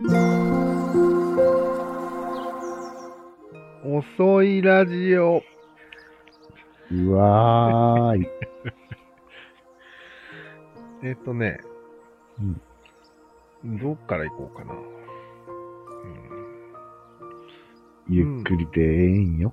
[0.00, 0.06] 遅
[4.44, 5.42] いラジオ。
[6.92, 8.28] うわーい。
[11.02, 11.58] えっ、とね、
[12.38, 12.60] うん
[13.80, 14.72] どっから行こうかな。
[18.08, 19.52] ゆっくりでええんよ。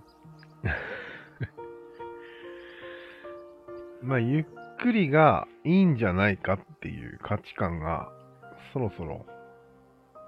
[4.03, 4.45] うん、まあ、ゆっ
[4.79, 8.11] くりがいいんじゃないかっていう価値観が、
[8.73, 9.25] そろそろ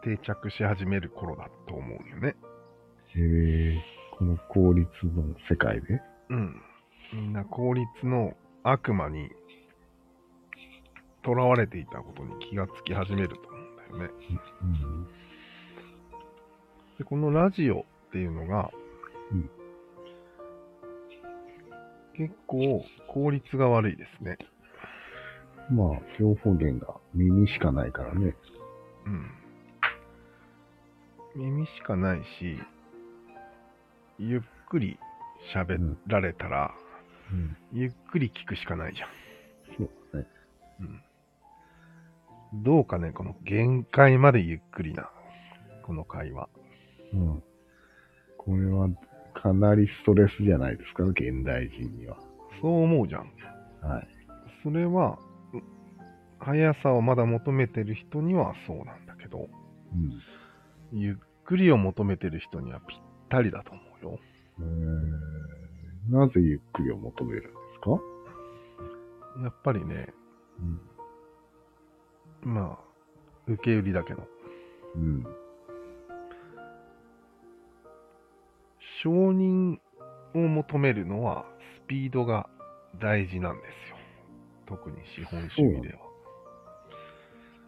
[0.08, 2.36] 定着し始める頃だと思うよね。
[3.16, 3.20] へ
[3.76, 3.84] え、
[4.18, 6.02] この効率の世界で？
[6.30, 6.62] うん。
[7.14, 9.30] みんな効率の悪魔に
[11.26, 14.14] 囚われていたことに気がつき始めると思うんだよね。
[14.62, 15.08] うん。
[16.98, 18.72] で、このラジオっていうのが、
[19.32, 19.50] うん
[22.16, 24.40] 結構効率が悪いですね。
[25.70, 28.36] まあ、情報源が耳しかないからね。
[29.06, 29.30] うん。
[31.38, 32.58] 耳しかないし、
[34.18, 34.98] ゆっくり
[35.54, 36.74] 喋られたら、
[37.32, 37.58] うん。
[37.72, 39.10] ゆっくり聞くしかないじゃん。
[39.78, 40.28] そうだね。
[42.54, 42.64] うん。
[42.64, 45.12] どうかね、この限界までゆっくりな、
[45.86, 46.50] この会話。
[47.14, 47.44] うん。
[48.40, 48.90] これは
[49.36, 52.18] かなりストレスじゃないですか、現代人には。
[52.62, 53.22] そう思うじゃん。
[53.82, 54.08] はい。
[54.64, 55.20] それは、
[55.54, 55.62] う
[56.40, 59.48] 速さをまだ求めてる人にはそうなんだけど、
[59.94, 61.00] うん。
[61.00, 61.16] ゆっ
[61.48, 64.20] くりを求めてる人にはぴったりだと思うよ。
[64.60, 67.92] えー、なぜゆっくりを求めるんですか？
[69.44, 70.14] やっぱりね、
[72.44, 72.54] うん。
[72.54, 72.80] まあ、
[73.48, 74.28] 受け売りだけど、
[74.96, 75.24] うん。
[79.04, 79.78] 承認
[80.34, 81.46] を求めるのは
[81.86, 82.50] スピードが
[83.00, 83.98] 大事なんですよ。
[84.68, 86.00] 特に資本主義では。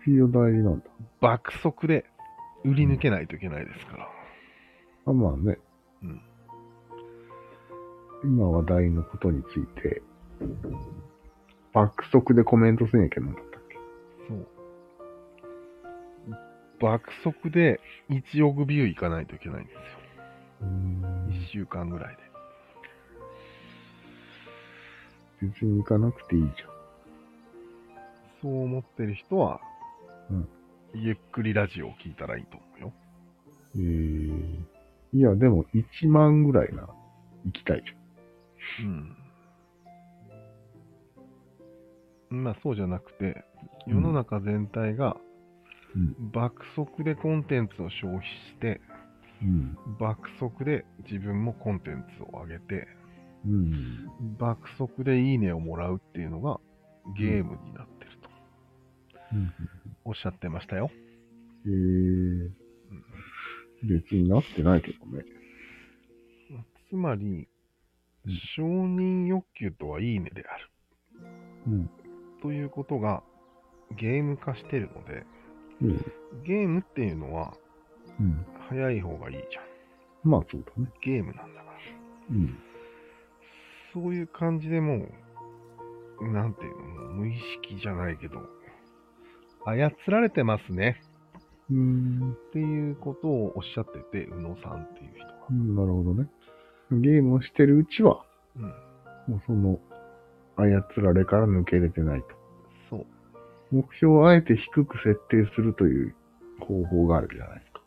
[0.01, 0.85] スピード大事なんだ。
[1.21, 2.05] 爆速で
[2.63, 4.09] 売り抜けないといけないですから。
[5.05, 5.57] あ、まあね。
[6.03, 6.21] うん。
[8.23, 10.01] 今話題のことについて、
[11.73, 13.77] 爆速でコメントせんやけどなんだったっけ？
[14.27, 14.47] そう。
[16.79, 17.79] 爆速で
[18.09, 19.81] 1億ビューいかないといけないんですよ。
[20.61, 22.29] うーん1週間ぐらいで。
[25.41, 26.49] 別に行かなくていいじ
[28.41, 29.61] そう思ってる人は、
[30.29, 30.49] うん
[30.93, 32.93] ゆっくりラジオを聞いたらいいと思うよ。
[33.75, 33.81] ゃん。
[33.81, 36.87] えー、いや、でも1万ぐらいな、
[37.45, 37.91] 行きたいじ
[38.83, 38.87] う
[42.35, 42.43] ん。
[42.43, 43.45] まあそうじゃなくて、
[43.87, 46.15] 世の中全体がゃん。
[46.31, 48.79] 爆速でコンテンツを消費して、
[49.41, 49.77] うん。
[49.99, 52.87] 爆速で自分もコンテンツを上げて、
[53.45, 54.09] うん。
[54.37, 56.59] 爆速でいいねをもらうっていうのが
[57.17, 58.29] ゲームになってると
[59.33, 59.53] うん。
[60.09, 60.89] おっしゃってましたよ。
[61.67, 62.49] えー、
[63.83, 65.23] 別になってないけどね。
[66.89, 67.47] つまり
[68.25, 70.69] うん、承認欲求とはいいねである
[71.67, 71.89] うん。
[72.41, 73.21] ということが
[73.97, 75.25] ゲーム化してるので、
[75.83, 75.97] うん。
[76.43, 77.53] ゲームっていうのは
[78.19, 78.43] うん。
[78.67, 79.61] 早い方がいいじゃ
[80.27, 80.31] ん。
[80.31, 80.89] まあそうだね。
[81.03, 81.77] ゲームなんだから。
[82.31, 82.57] うん。
[83.93, 85.07] そういう感じでも
[86.19, 88.39] う、なんていうの、もう無意識じゃないけど、
[89.65, 91.01] 操られてますね
[91.69, 92.33] うーん。
[92.33, 95.33] っていうことをおっしゃってて、宇野さんっていう人が。
[95.51, 96.27] うんなるほどね。
[96.91, 98.23] ゲームをしてるうちは、
[98.55, 98.63] うん。
[98.63, 99.79] もうその、
[100.57, 102.27] 操られから抜けれてないと。
[102.89, 103.05] そう。
[103.71, 106.15] 目標をあえて低く設定するという
[106.59, 107.81] 方法があるじゃないですか。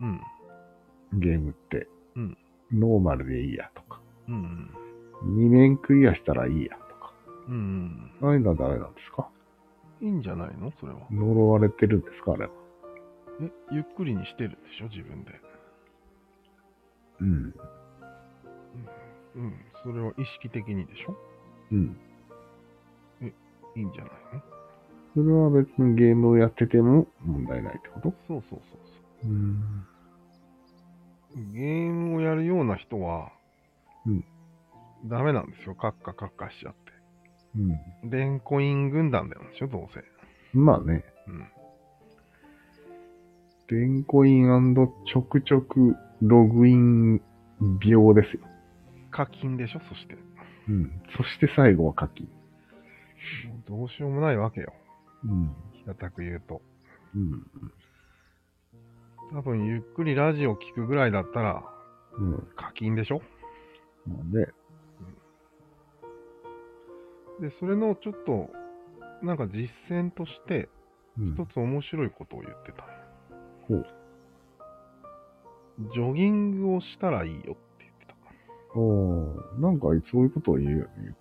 [0.00, 1.20] うん。
[1.20, 1.86] ゲームって。
[2.16, 2.36] うん
[2.74, 4.00] ノーマルでいいやとか。
[4.28, 4.70] うん。
[5.24, 7.12] 2面クリアしたらいいやとか。
[7.48, 8.10] うん。
[8.22, 9.28] ああいうのはダメなんですか？
[10.02, 10.72] いいんじゃないの？
[10.80, 10.98] それは。
[11.10, 12.50] 呪われてるんですかあれは。
[13.40, 14.88] え、ゆっくりにしてるんでしょ？
[14.88, 15.30] 自分で。
[17.20, 17.54] うん。
[19.36, 19.54] うん。
[19.82, 21.16] それは意識的にでしょ？
[21.70, 21.96] うん。
[23.76, 24.42] いいんじゃないの？
[25.14, 28.12] それは別にゲームをやってても問題ないってこと？
[28.26, 28.80] そうそうそう
[29.22, 29.30] そう。
[29.30, 29.62] うん。
[31.54, 33.30] ゲームをやるような人は、
[34.04, 34.24] うん
[35.04, 35.74] ダメなんですよ。
[35.74, 36.81] カッカカッカしちゃって。
[37.56, 38.10] うん。
[38.10, 40.02] レンコイン軍団なんでしょ、どうせ。
[40.52, 41.04] まあね。
[41.26, 41.46] うん。
[43.68, 44.74] レンコイン
[45.06, 47.22] ちょくちょくログイン
[47.82, 48.42] 病ですよ。
[49.10, 50.16] 課金でしょ、そして。
[50.68, 51.02] うん。
[51.16, 52.26] そして最後は課金。
[53.48, 54.72] もうどうしようもないわけよ。
[55.24, 55.54] うん。
[55.72, 56.60] 平たく言うと。
[57.14, 57.46] うん。
[59.32, 61.62] 多分、ゆっくりラジオ聞くぐらいだったら、
[62.18, 62.48] うん。
[62.56, 63.22] 課金でしょ
[64.06, 64.46] まあね。
[67.42, 68.50] で、それのちょっと、
[69.20, 70.68] なんか実践として、
[71.18, 71.34] うん。
[71.34, 72.94] 一つ面白いことを言ってたんよ
[73.68, 73.86] ほう。
[75.92, 77.50] ジョギングをしたらいいよって
[77.80, 78.78] 言ってた。
[78.78, 81.06] おーなんかそういうことを言うよね。
[81.06, 81.14] よ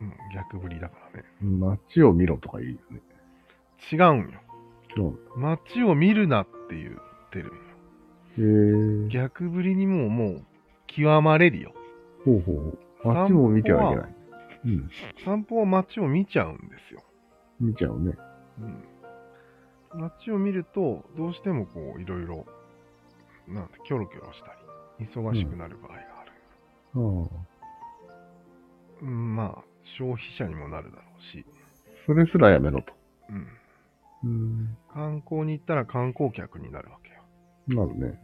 [0.00, 1.24] うん、逆振りだからね。
[1.38, 3.00] く街を見ろとか言うよね。
[3.92, 4.40] 違うんよ。
[4.96, 5.38] そう。
[5.38, 7.52] 街を見るなって言ってるんよ。
[8.38, 9.08] へー。
[9.08, 10.44] 逆振りにももう
[10.88, 11.72] 極まれるよ。
[12.24, 12.56] ほうほう
[13.04, 13.14] ほう。
[13.14, 14.19] 街も見てはいけない。
[14.64, 14.90] うん。
[15.24, 17.02] 散歩は街を見ちゃうんですよ。
[17.60, 18.16] 見ちゃうね。
[18.58, 20.00] うん。
[20.00, 22.46] 街を見ると、どうしてもこう、いろいろ、
[23.48, 24.54] なんて、キョロキョロした
[25.00, 26.32] り、忙しくなる場合がある。
[26.94, 27.50] ああ。
[29.02, 29.64] うん、まあ、
[29.98, 31.44] 消費者にもなるだろうし、
[32.06, 32.92] それすらやめろと。
[33.30, 33.46] うん。
[34.22, 34.76] うん。
[34.92, 37.86] 観光に行ったら観光客になるわけよ。
[37.86, 38.20] なるね。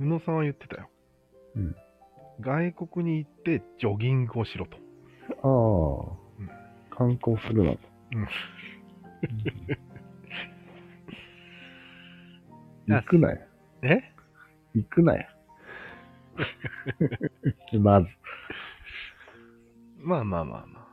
[0.00, 0.88] 宇野さんは言ってたよ。
[1.56, 1.76] うん。
[2.40, 4.83] 外国に行ってジョギングをしろと。
[5.42, 5.48] ああ。
[6.38, 6.50] うん
[6.90, 7.78] 観光するなと。
[8.12, 8.28] うん
[12.86, 13.38] 行くなよ。
[13.82, 14.14] え？
[14.74, 15.26] 行くなよ。
[17.80, 18.08] まず。
[19.98, 20.88] まあまあまあまあ。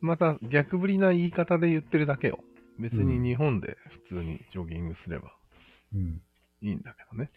[0.00, 2.40] また逆振りな言い方で言ってるだけよ。
[2.78, 3.76] 別に日本で
[4.08, 5.32] 普通にジョギングすれば
[5.94, 6.20] うん。
[6.60, 7.30] いいんだけどね。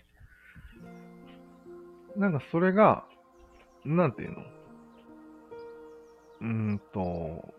[2.15, 3.05] なんかそれが、
[3.85, 4.43] なんていうの？
[6.41, 7.53] うーんと、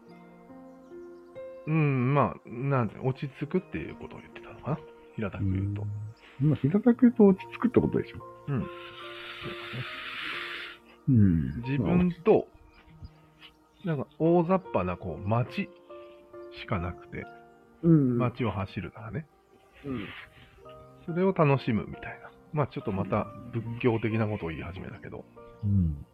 [1.67, 4.79] うん、まあ、なんて、落ち着くっていうことを言ってたのかな
[5.15, 5.85] 平たく言うと。
[6.41, 8.19] まあ、平たく言うと落ち着くってことでしょ。
[8.49, 8.67] うん。
[11.09, 12.47] うん自分と、
[13.85, 15.69] なんか大雑把なこう街
[16.61, 17.25] しかなくて、
[17.83, 18.19] うん。
[18.19, 19.27] 街を走るならね、
[19.85, 20.07] うん。
[21.07, 22.31] それを楽しむみたいな。
[22.53, 25.25] まあちょっとまた仏教的なことを言い始めたけど、
[25.65, 26.07] うん。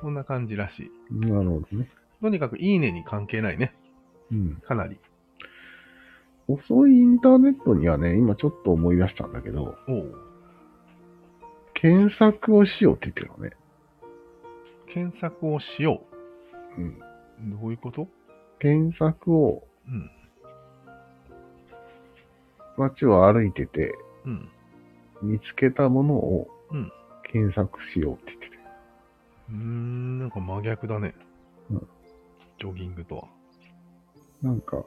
[0.00, 1.14] そんな感じらしい。
[1.14, 1.88] なるほどね。
[2.20, 3.74] とにかくいいねに関係ないね。
[4.32, 4.56] うん。
[4.66, 4.98] かなり。
[6.48, 10.14] 遅いインターネットにはね、今ちょっと思い出したんだけど、おう
[11.74, 13.56] 検索をしようって言ってるのね。
[14.92, 16.02] 検索をしよ
[16.76, 16.86] うん。
[17.54, 17.60] う。
[17.60, 18.08] どういうこと？
[18.58, 20.10] 検索をうん。
[22.78, 23.94] 街を歩いてて
[24.24, 24.48] うん。
[25.22, 26.90] 見つけたものをうん
[27.30, 28.37] 検索しようって。
[29.50, 31.14] うーん、なんか真逆だね。
[31.70, 31.88] うん
[32.60, 33.24] ジョギングとは。
[34.42, 34.84] なんか、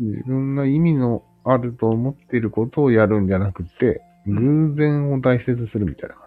[0.00, 6.22] 自分が意味のあると思っていることをやるんじゃなくて、偶然を大切にするみたいな感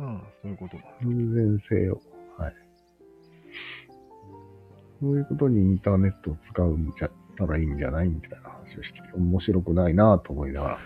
[0.00, 0.82] ああ、そういうことだ。
[1.00, 1.06] じ。
[1.06, 2.00] 偶然性を。
[2.38, 2.54] はい。
[5.00, 10.78] そういうことにインターネットを使うんじゃったらいいんじゃないみたいな話をしてて、面白くないなと思いながら。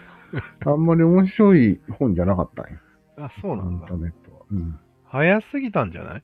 [0.73, 2.79] あんまり面白い本じゃなかったんよ。
[3.17, 3.95] あ、そうなんだインタ。
[3.95, 4.41] ーネットは。
[4.51, 4.79] うん。
[5.15, 6.23] 早すぎたんじゃない？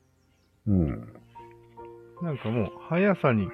[0.66, 0.88] うん。
[2.22, 3.46] なんかもう、速さに、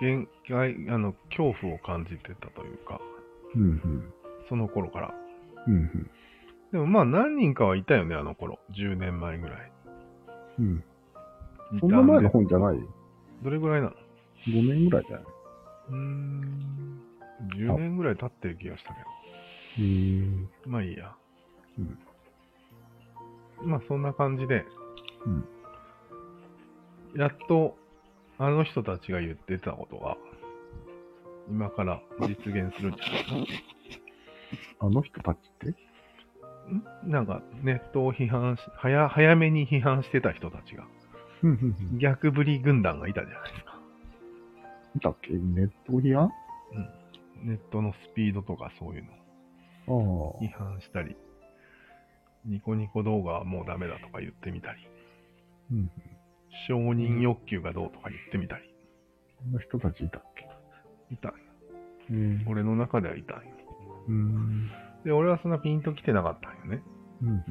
[0.00, 2.98] 限界、あの、恐怖を感じてたというか、
[3.54, 4.12] うん、うん。
[4.48, 5.14] その頃から。
[5.66, 6.10] うん、
[6.72, 8.58] でもまあ何人かはいたよね、あの頃。
[8.70, 9.72] 10年前ぐらい。
[10.60, 10.84] うん。
[11.80, 12.78] そんな前の本じゃない？
[12.78, 12.82] よ。
[13.44, 13.92] どれぐらいなの
[14.46, 15.24] ?5 年ぐらいじゃない？
[15.90, 17.02] うーん。
[17.58, 18.94] 10年ぐらい経ってる気がした
[19.76, 20.46] けへー。
[20.64, 20.70] ど。
[20.70, 21.14] まあいいや。
[21.78, 21.98] うん。
[23.62, 24.64] まあそんな感じで、
[25.26, 25.44] うん。
[27.20, 27.76] やっと、
[28.38, 30.16] あの人たちが言ってたことが、
[31.50, 33.46] 今から実現するんじゃないかな。
[34.80, 35.68] あの人たちって？
[36.72, 37.10] ん？
[37.10, 40.86] なんか、ネットを批判し、早、早めに批判してた人たちが、
[41.42, 41.98] うん、うん、うん。
[41.98, 43.80] 逆振り軍団がいたじゃないですか。
[44.96, 45.32] いたっけ？
[45.32, 46.30] ネット批判？
[47.42, 49.04] ネットのスピードとかそういう
[49.86, 50.44] のああ。
[50.44, 51.16] 批判したり、
[52.44, 54.78] ニコニコ動画はもうダメだとか言ってみたり、
[55.72, 55.90] うん。
[56.66, 58.64] 承認欲求がどうとか言ってみたり、
[59.42, 60.48] そんな人たちいたっけ？
[61.14, 61.36] いたんよ。
[62.10, 62.44] うん。
[62.48, 63.42] 俺の中ではいたんよ。
[64.08, 64.70] うん。
[65.04, 66.82] で、俺はそんなピンと来てなかったんよね。
[67.22, 67.44] うん。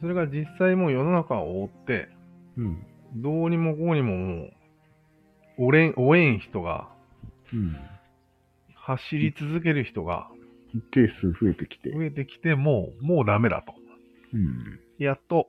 [0.00, 2.08] それが実際もう世の中を覆って、
[2.56, 2.86] うん。
[3.16, 4.52] どうにもこうにももう、
[5.58, 6.88] おれん、追えん人が、
[7.52, 7.76] うん。
[8.74, 10.28] 走り続ける人が
[10.72, 11.92] 一定数増えてきて。
[11.92, 13.74] 増えてきて、もう、もうダメだと。
[14.34, 14.80] うん。
[14.98, 15.46] やっと、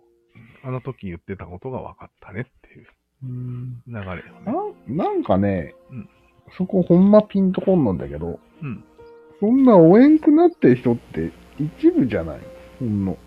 [0.63, 2.87] あの時言ってたことが分かったねっていう
[3.23, 3.81] うん。
[3.87, 4.23] 流れよね。
[4.87, 6.09] ななんかね、うん
[6.57, 8.83] そこほんまピンとこんなんだけど、うん。
[9.39, 12.39] そんなおえんくなってる人って一部じゃない？
[12.79, 13.17] ほんの。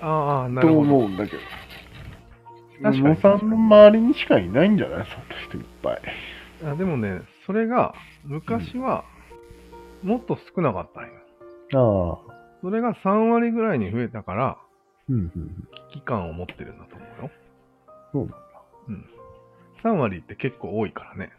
[0.00, 0.96] ああ、なとるほど。
[0.96, 1.42] 思うんだけど。
[2.82, 5.06] 確かに野さんの周りにしかいないんじゃない？
[5.06, 6.00] そんな人いっぱい。
[6.64, 7.94] あでもね、それが、
[8.24, 9.04] 昔は、
[10.02, 12.18] もっと少なかったんよ。
[12.26, 12.29] ああ。
[12.62, 14.58] それが3割ぐらいに増えたから、
[15.08, 15.30] うん、うん。
[15.92, 17.30] 危機感を持ってるんだと思うよ。
[18.12, 18.36] そうなんだ。
[18.88, 19.04] うん。
[19.84, 21.32] 3割って結構多いからね。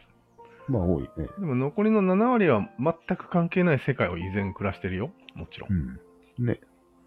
[0.68, 1.08] まあ多いね。
[1.38, 5.10] でも残りの7割は全く関係ない世界を依然暮らしてるよ。
[5.34, 5.72] もちろん。
[6.38, 6.46] うん。
[6.46, 6.60] ね。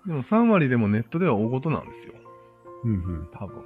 [0.05, 2.13] でも3割でもネットでは大事なんですよ。
[2.84, 3.29] うんうん。
[3.34, 3.63] 多分。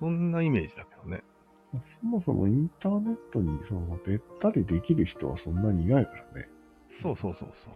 [0.00, 1.22] そんなイメージだけどね。
[2.00, 6.48] そもそもインターネットにそのべったりできる人はそんなにいないからね。
[7.02, 7.74] そうそうそうそう。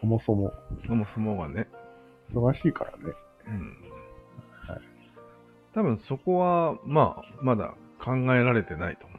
[0.00, 0.52] そもそも
[0.86, 1.68] そもそもがね。
[2.32, 2.98] 忙しいからね。
[3.46, 3.76] うん。
[4.68, 4.80] はい。
[5.74, 9.16] 多分そこは、まあ、まだ考えられてないと思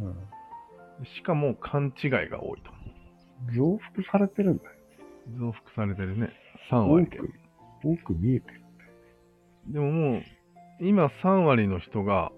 [0.00, 0.14] うよ。
[0.98, 1.06] うん。
[1.16, 2.80] しかも勘違いが多いと思
[3.54, 4.70] 増幅されてるんだよ。
[5.36, 5.38] う。
[5.38, 6.30] 増幅されてるね。
[6.70, 7.18] 3多割で。
[7.18, 7.32] く、
[7.84, 8.60] 多く見えてる。
[9.68, 10.22] でももう、
[10.80, 12.32] 今3割の人が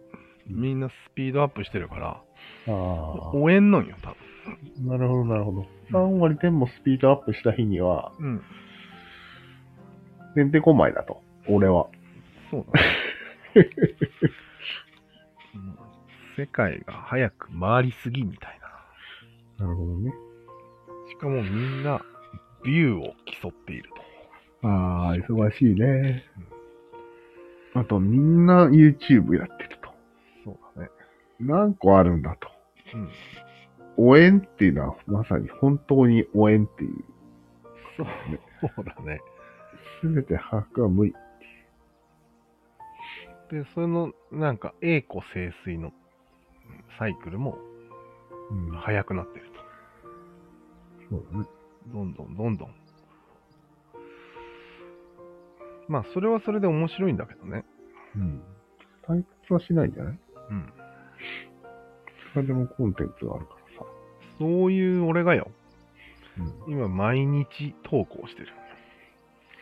[0.47, 2.23] みんなスピードアップしてるから、あ
[2.69, 3.31] あ。
[3.35, 4.11] 応援のんよ、多
[4.81, 5.67] なるほど、なるほど。
[5.91, 8.29] 3割でもスピードアップした日には、分。
[8.29, 8.43] うん。
[10.35, 11.23] てんてこまいだと。
[11.49, 11.89] 俺は。
[12.51, 12.87] そうだね。
[15.55, 15.79] うん
[16.35, 18.59] 世界が早く回りすぎみたい
[19.59, 19.67] な。
[19.67, 20.13] なるほどね。
[21.11, 22.01] しかもみんな、
[22.65, 23.91] ビューを競っている
[24.63, 26.25] ああ、忙しいね。
[27.75, 29.89] あと、みんな YouTube やってると。
[29.89, 29.95] と。
[30.45, 30.91] そうだね。
[31.41, 32.49] 何個あるんだと。
[32.95, 33.09] うん。
[33.97, 37.05] 応援っていうのは、まさに本当に応援っていう。
[37.97, 38.07] そう
[38.77, 39.21] そうだね。
[40.01, 41.15] すべて把握は無理。
[43.51, 45.93] で、その、なんか、栄枯盛衰の
[46.99, 47.59] サイクルも
[48.51, 48.71] うん。
[48.71, 49.51] 早くなってる
[51.11, 51.45] そうだね。
[51.45, 51.51] と。
[51.93, 52.75] どんどんどんどん。
[55.89, 57.65] まあ、それはそれで面白いんだけどね。
[58.17, 58.43] うん。
[59.07, 60.19] 退屈はしないんじゃない？
[60.51, 60.61] うん。
[60.61, 60.63] い
[62.33, 63.62] くらでもコンテンツがあるからさ。
[64.39, 65.51] そういう俺がよ、
[66.67, 66.73] うん。
[66.73, 68.49] 今毎日投稿してる。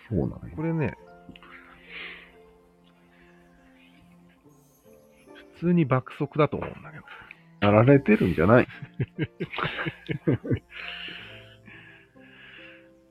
[0.09, 0.95] そうなんよこれね、
[5.59, 7.05] 普通に爆速だと思うんだけど。
[7.61, 8.67] やられてるんじゃない？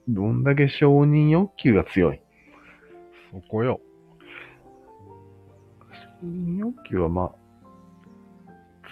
[0.08, 2.22] どんだけ承認欲求が強い？
[3.32, 3.80] そこよ。
[6.22, 7.36] 承認欲求はまあ、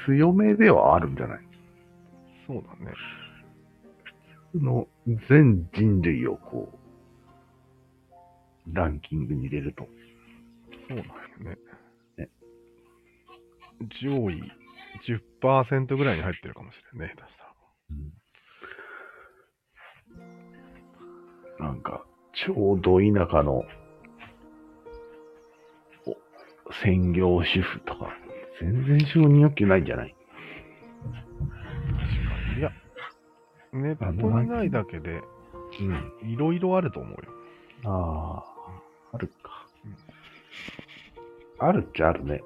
[0.06, 1.47] 強めではあるんじゃない？
[2.48, 2.94] そうだね。
[4.54, 4.88] その
[5.30, 6.70] 全人類をこ
[8.66, 9.88] う、ランキングに入れると。
[10.88, 11.58] そうなんよね。
[12.18, 12.30] ね
[14.01, 14.42] 上位
[15.42, 17.54] 10%ぐらいに入ってるかもしれんね、下手したら。
[21.70, 23.63] なんか、ちょうど田舎の、
[26.06, 26.16] お
[26.84, 28.10] 専業主婦とか、
[28.62, 30.16] 全然承認欲求ないんじゃない？
[33.74, 35.22] ネットにないだけで、
[35.80, 36.30] うん。
[36.30, 37.18] いろいろあると思うよ。
[37.86, 38.44] あ
[39.12, 39.68] あ、あるか。
[41.60, 42.42] あるっちゃあるね。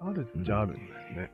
[0.00, 0.86] あるっちゃあるんだよ
[1.22, 1.30] ね。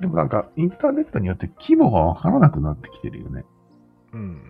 [0.00, 3.44] でもなんか、インターネットによって規模がわからなくなってきてるよね。
[4.12, 4.42] うん。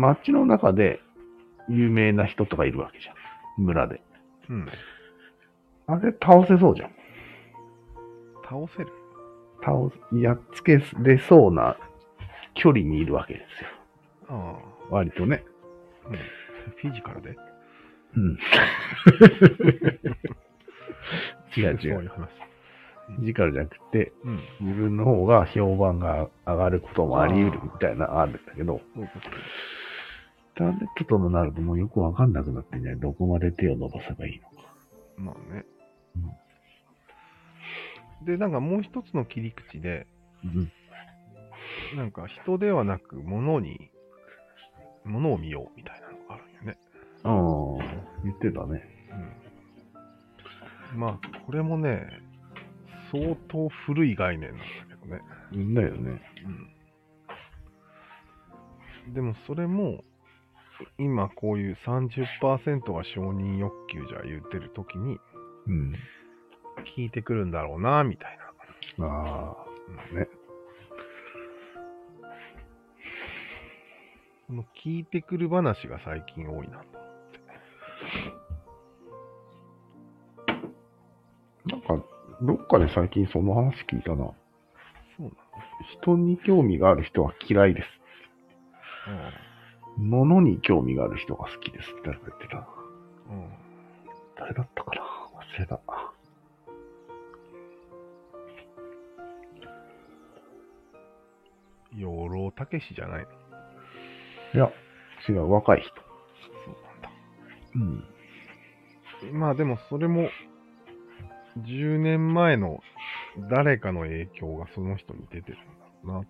[0.00, 1.00] 街の中で
[1.68, 3.14] 有名な人とかいるわけじゃん。
[3.64, 4.02] 村で。
[4.50, 4.68] うん。
[5.86, 6.90] あれ倒せそうじゃん。
[8.44, 8.92] 倒せる
[9.62, 11.76] 倒す、やっつけれそうな
[12.54, 13.70] 距離にいるわけですよ。
[14.28, 14.94] ああ。
[14.94, 15.44] 割とね。
[16.08, 16.16] うん。
[16.16, 17.36] フィジカルで
[18.16, 18.38] うん。
[21.56, 21.78] 違う違う。
[21.80, 22.28] そういう話。
[23.16, 24.40] フィジカルじゃなくて、うん。
[24.60, 28.80] 自分の方が評判が上がることもあり得るみたいなのあるんだけど、
[30.54, 33.00] ターネットともなるともうよくわかんなくなってんじゃない？
[33.00, 34.68] どこまで手を伸ばせばいいのか。
[35.18, 35.64] まあね。
[38.26, 40.06] で、なんかもう一つの切り口で、
[40.44, 40.72] うん。
[41.96, 43.90] なんか人ではなく物に、
[45.04, 46.78] 物を見ようみたいなのがあるんよね。
[47.22, 48.82] ああ、言ってたね。
[50.92, 50.98] うん。
[50.98, 52.08] まあ、これもね、
[53.12, 55.74] 相当古い概念なんだけどね。
[55.74, 56.20] だよね。
[59.06, 59.14] うん。
[59.14, 60.02] でもそれも、
[60.98, 65.18] 今こういう30%が承認欲求じゃ言ってる時に
[65.68, 65.94] うん。
[66.96, 68.38] 聞いてくるんだろうな、みたい
[68.98, 69.06] な。
[69.06, 69.56] あ
[70.12, 70.28] あ、ね。
[74.46, 76.86] この聞いてくる話が最近多いなと。
[81.66, 82.04] なんか、
[82.42, 84.16] どっかで最近その話聞いたな。
[84.16, 84.24] そ
[85.18, 85.34] うなの
[86.00, 87.88] 人に興味がある人は嫌いです。
[89.96, 92.68] 物に興味がある人が好きですって誰か言ってた。
[93.30, 93.38] うん。
[93.38, 93.50] うん。
[94.38, 95.02] 誰だったかな？
[95.34, 95.80] 忘れた。
[101.96, 103.28] 養老たけしじゃないの
[104.54, 104.70] いや、
[105.28, 105.90] 違う、若い人。
[105.94, 108.08] そうなんだ。
[109.30, 109.38] うん。
[109.38, 110.28] まあでもそれも
[111.64, 112.80] 10年前の
[113.50, 115.60] 誰かの影響がその人に出てるん
[116.04, 116.26] だろうな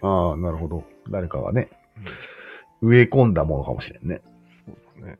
[0.00, 0.06] と。
[0.30, 0.84] ああ、なるほど。
[1.10, 1.68] 誰かがね、
[2.80, 4.20] 植え込んだものかもしれんね。
[4.66, 5.18] そうだね。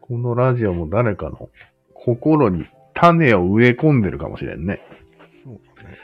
[0.00, 1.48] このラジオも誰かの
[1.94, 4.80] 心に種を植え込んでるかもしれんね。
[5.44, 5.96] そうだね。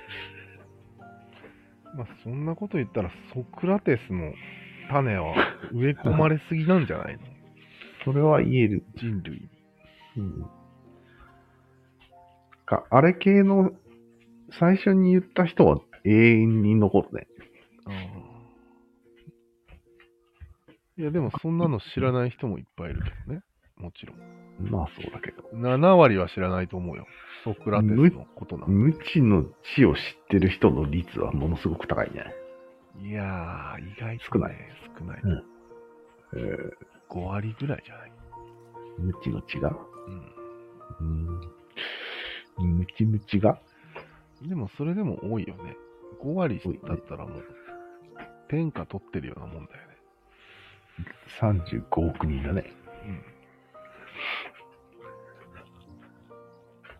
[1.98, 4.32] まあ、そんなこと言ったら、ソクラテスの
[4.88, 5.34] 種は
[5.72, 7.20] 植え込まれすぎなんじゃないの？
[8.06, 8.84] それは言える。
[8.94, 9.48] 人類に。
[10.18, 10.46] うん。
[12.64, 13.72] か、あれ系の
[14.60, 17.26] 最初に言った人は永遠に残るね。
[17.86, 17.94] ああ。
[20.96, 23.42] いや、でもそんなの知らない人もいっぱいいるけどね。
[23.76, 24.70] もちろん。
[24.70, 25.42] まあそうだけど。
[25.52, 27.06] 7割は知らないと思うよ。
[27.44, 29.44] ソクラテスのことなん無知の
[29.76, 32.24] 知を知ってる人の率はものすごく高いね。
[33.02, 34.56] いやー、意外と、ね、少ない。
[34.98, 35.20] 少ない。
[35.22, 35.44] うん
[36.34, 38.12] えー、5割ぐらいじゃない？
[38.98, 39.70] 無知の知が？
[41.00, 41.40] うん。
[42.60, 42.78] うん。
[42.78, 43.60] ムチムチが？
[44.42, 45.76] でもそれでも多いよね。
[46.22, 47.44] 5割だったらもう、
[48.48, 49.96] 天下取ってるようなもんだよね。
[51.40, 52.64] 35億人だね。
[53.06, 53.22] うん。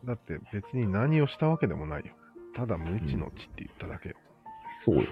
[0.05, 2.13] だって別に何をしたわけでもないよ。
[2.57, 4.17] ただ無知の知って言っただけよ。
[4.85, 5.05] そうよ。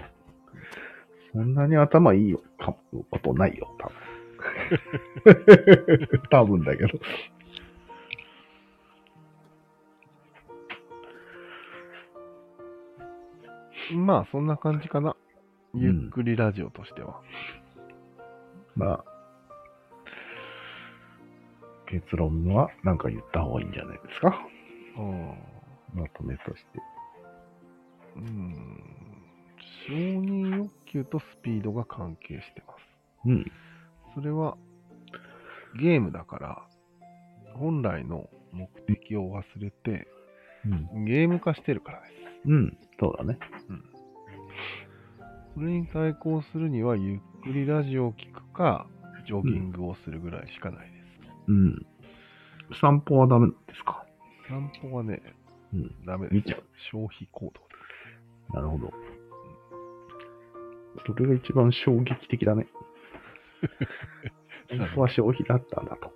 [1.33, 2.75] そんなに頭いいよ、か
[3.11, 3.95] ことないよ、多分。
[6.31, 6.99] 多分だけど。
[13.95, 15.15] まあそんな感じかな。
[15.73, 17.21] ゆっくりラジオとしては。
[18.75, 19.03] まあ、
[21.87, 24.39] 結論は何か言った方がいいんじゃないですか。
[24.97, 25.37] うん。
[25.93, 26.81] まとめとして。
[28.15, 28.55] うん。
[29.87, 32.79] 承認欲求とスピードが関係してます。
[33.25, 33.45] うん。
[34.15, 34.57] それは
[35.79, 36.67] ゲームだから
[37.53, 40.07] 本来の目的を忘れて
[40.65, 41.05] うん。
[41.05, 42.13] ゲーム化してるからです。
[42.45, 42.77] うん。
[42.99, 43.37] そうだね。
[45.53, 48.87] それに対抗するにはゆっくりラジオを聞くか
[49.25, 51.03] ジョギングをするぐらいしかないです。
[51.47, 51.85] うん。
[52.81, 54.05] 散歩はダメですか？
[54.47, 55.21] 散歩はね、
[55.73, 56.05] うん。
[56.05, 56.63] ダメです見ちゃう。
[56.91, 57.59] 消費行動で
[58.53, 58.93] なるほど。
[61.05, 62.67] それが一番衝撃的だね。
[64.69, 66.11] 本当は消費だったんだと。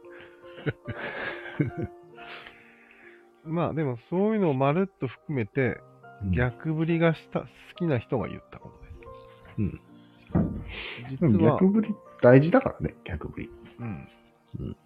[3.43, 3.47] す。
[3.49, 5.79] まあでもそういうのをまるっと含めて
[6.35, 8.95] 逆振りがした好きな人が言ったことです。
[9.57, 9.71] うん。
[9.71, 9.79] で
[11.09, 13.49] 実はも逆、振り大事だからね、逆振り。
[13.79, 14.07] うん
[14.59, 14.77] うん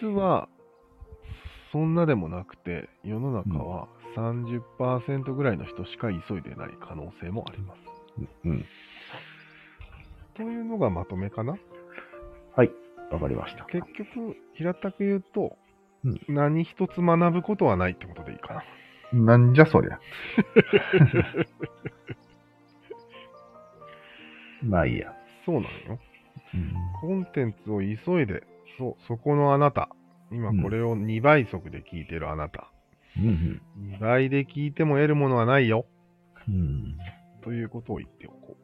[0.00, 0.48] 実は、
[1.76, 3.86] そんなでもなくて、世の中は
[4.16, 7.80] 30%ぐらいの人しか急いでない可能性もあります。
[8.46, 8.64] うん。
[10.34, 11.58] というのがまとめかな？
[12.56, 12.70] はい。
[13.12, 13.66] わかりました。
[13.66, 15.58] 結局、平たく言うと、
[16.02, 18.64] うん何一つ学ぶことはないってことでいいか
[19.12, 19.36] な。
[19.36, 20.00] なんじゃそりゃ。
[24.64, 25.12] まあいいや。
[25.44, 25.98] そうなのよ。
[26.54, 26.72] うん。
[27.02, 28.44] コンテンツを急いで、
[28.78, 29.90] そう、そこのあなた。
[30.30, 32.70] 今これを2倍速で聞いてるあなた。
[33.18, 33.62] うん。
[33.96, 35.86] 2倍で聞いても得るものはないよ。
[36.48, 36.96] うん。
[37.42, 38.56] ということを言っておこ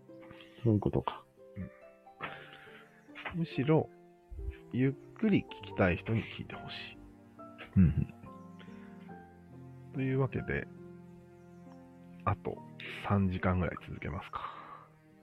[0.64, 1.22] そういうことか。
[3.35, 3.38] う。
[3.38, 3.88] むしろ、
[4.72, 6.98] ゆっくり聞きたい人に聞いてほしい。
[7.77, 8.14] うん。
[9.94, 10.66] というわけで、
[12.25, 12.57] あと
[13.09, 14.40] 3時間ぐらい続けますか。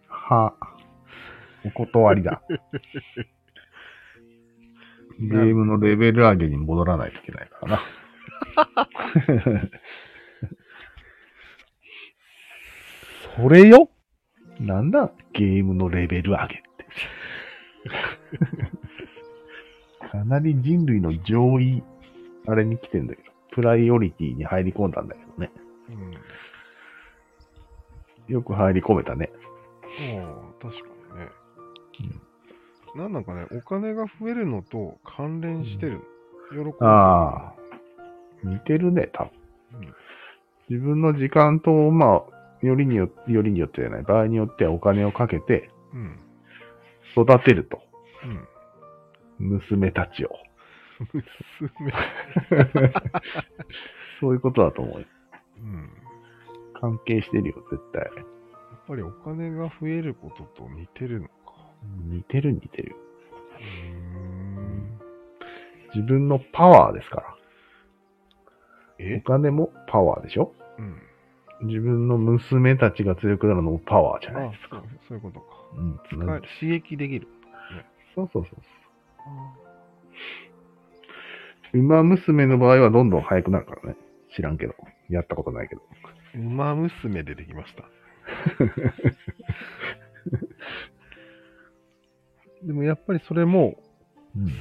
[0.08, 0.54] は、
[1.66, 2.42] お断りだ。
[5.20, 8.90] ゲームのレベル上げに戻らないといけないからな。
[13.36, 13.90] それよ？
[14.60, 16.86] なんだ、ゲームのレベル上げって。
[20.10, 21.84] かなり人類の上位、
[22.48, 25.52] あれに来てんだけど、プライオリティに入り込んだんだけどね。
[25.90, 25.92] う
[28.32, 28.34] ん。
[28.34, 29.30] よく入り込めたね。
[29.84, 30.82] ああ、確か
[31.14, 31.30] にね。
[32.96, 36.02] なんなんかね、お金が増えるのと関連してる。
[36.52, 36.74] 喜ぶ。
[36.82, 37.54] ああ、
[38.44, 39.32] 似てるね、多分。
[39.82, 39.96] うん
[40.70, 42.24] 自分の時間と、ま
[42.62, 46.20] あ、よりによよりによってじゃない、場合によってはお金をかけてうん。
[47.18, 47.82] 育てると。
[49.40, 49.50] うん。
[49.50, 50.30] 娘たちを。
[51.60, 51.92] 娘。
[54.22, 55.08] そういうことだと思うよ。
[55.58, 55.90] うん。
[56.80, 58.04] 関係してるよ、絶対。
[58.04, 58.26] やっ
[58.88, 61.34] ぱりお金が増えることと似てるのか。
[61.84, 62.96] 似てる似てる。
[65.96, 67.36] 自分のパワーですから。
[69.00, 70.54] おえ金もパワーでしょ？
[70.78, 71.68] うん。
[71.68, 74.78] 自分の娘たちが強くなるのもパワーじゃないあですか。
[74.78, 75.46] そうそういうことか。
[75.76, 76.00] うん。
[76.10, 77.28] 使い刺激できる。
[78.16, 78.56] そうそうそう。
[81.78, 83.96] 馬娘の場合はどんどん速くなるからね。
[84.36, 84.74] 知らんけど。
[85.10, 85.82] やったことないけど。
[86.36, 87.84] 馬娘出てきました。
[92.64, 93.76] でもやっぱりそれも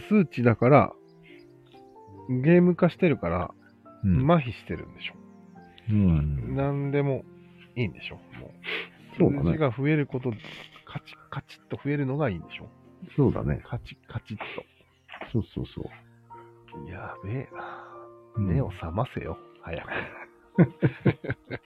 [0.09, 0.93] 数値だから、
[2.29, 3.51] ゲーム化してるから、
[4.05, 4.31] うん。
[4.31, 5.15] 麻痺してるんでしょ。
[5.91, 6.57] うん。
[6.57, 7.25] 何でも
[7.75, 8.17] いいんでしょ。
[8.17, 8.53] も
[9.19, 12.69] そう数字が増えること、カチッカチッと増えるのがいいんでしょ。
[13.17, 13.63] そうだね。
[13.69, 14.39] カチッカチッ
[15.33, 15.85] そうそうそう。
[16.87, 16.91] と。
[16.91, 17.85] やべえな。
[18.37, 19.89] うん目を覚ませよ、早く。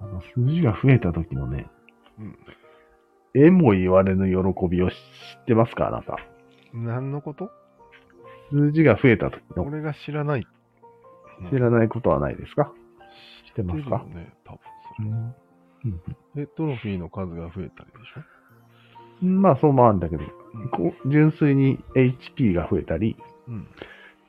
[0.00, 1.66] あの数字が増えた時のね、
[2.18, 2.38] うん。
[3.34, 6.16] えも言われぬ喜びを知ってますかあなた。
[6.72, 7.50] 何のこと？
[8.50, 10.46] 数字が増えた時の俺が知らない。
[11.50, 12.72] 知らないことはないですか？
[13.48, 14.04] 知ってますか？
[14.14, 14.58] ね、多分
[14.96, 15.08] それ。
[15.08, 15.34] うん
[16.34, 18.20] で、トロフィーの数が増えたりでしょ？
[19.22, 20.22] うんまあそうもあるんだけど、
[20.54, 23.16] うんこう純粋に HP が増えたり、
[23.48, 23.66] うん。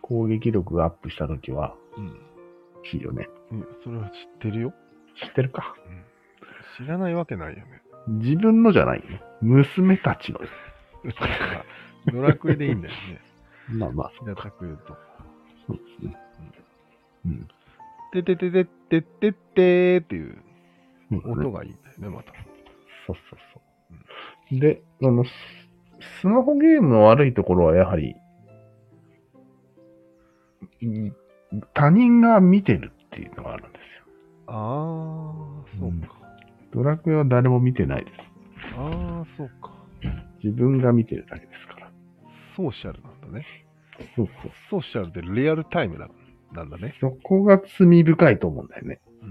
[0.01, 2.05] 攻撃力がアップした時は、うん。
[2.93, 3.27] いいよね。
[3.51, 4.73] うんそれは知ってるよ。
[5.21, 5.75] 知ってるか
[6.77, 7.81] 知らないわけないよね。
[8.07, 9.03] 自分のじゃないよ。
[9.41, 10.39] 娘たちの
[12.11, 13.21] ドラクエでいいんだよね。
[13.69, 14.97] まあまあ、平たく言うと。
[15.67, 16.17] そうですね。
[17.25, 17.47] うん。
[18.11, 20.43] てててててててーっていう
[21.25, 22.33] 音がいいんだよね、また。
[23.07, 23.61] そうそうそ
[24.55, 24.59] う。
[24.59, 25.31] で、あの、ス
[26.21, 28.15] スマホゲームの悪いところはやはり、
[30.81, 31.15] うん
[31.73, 34.13] 他人が見てるっていうのがあるんですよ。
[34.47, 36.20] あー、そうか。
[36.73, 38.17] ドラクエは誰も見てないです。
[38.75, 39.71] あー、そうか。
[40.43, 41.91] 自分が見てるだけですから。
[42.55, 43.45] ソーシャルなんだね。
[44.15, 44.27] そう
[44.71, 44.81] そう。
[44.81, 46.09] ソーシャルってリアルタイムだ
[46.53, 46.95] なんだね。
[46.99, 48.99] そこが罪深いと思うんだよね。
[49.21, 49.25] う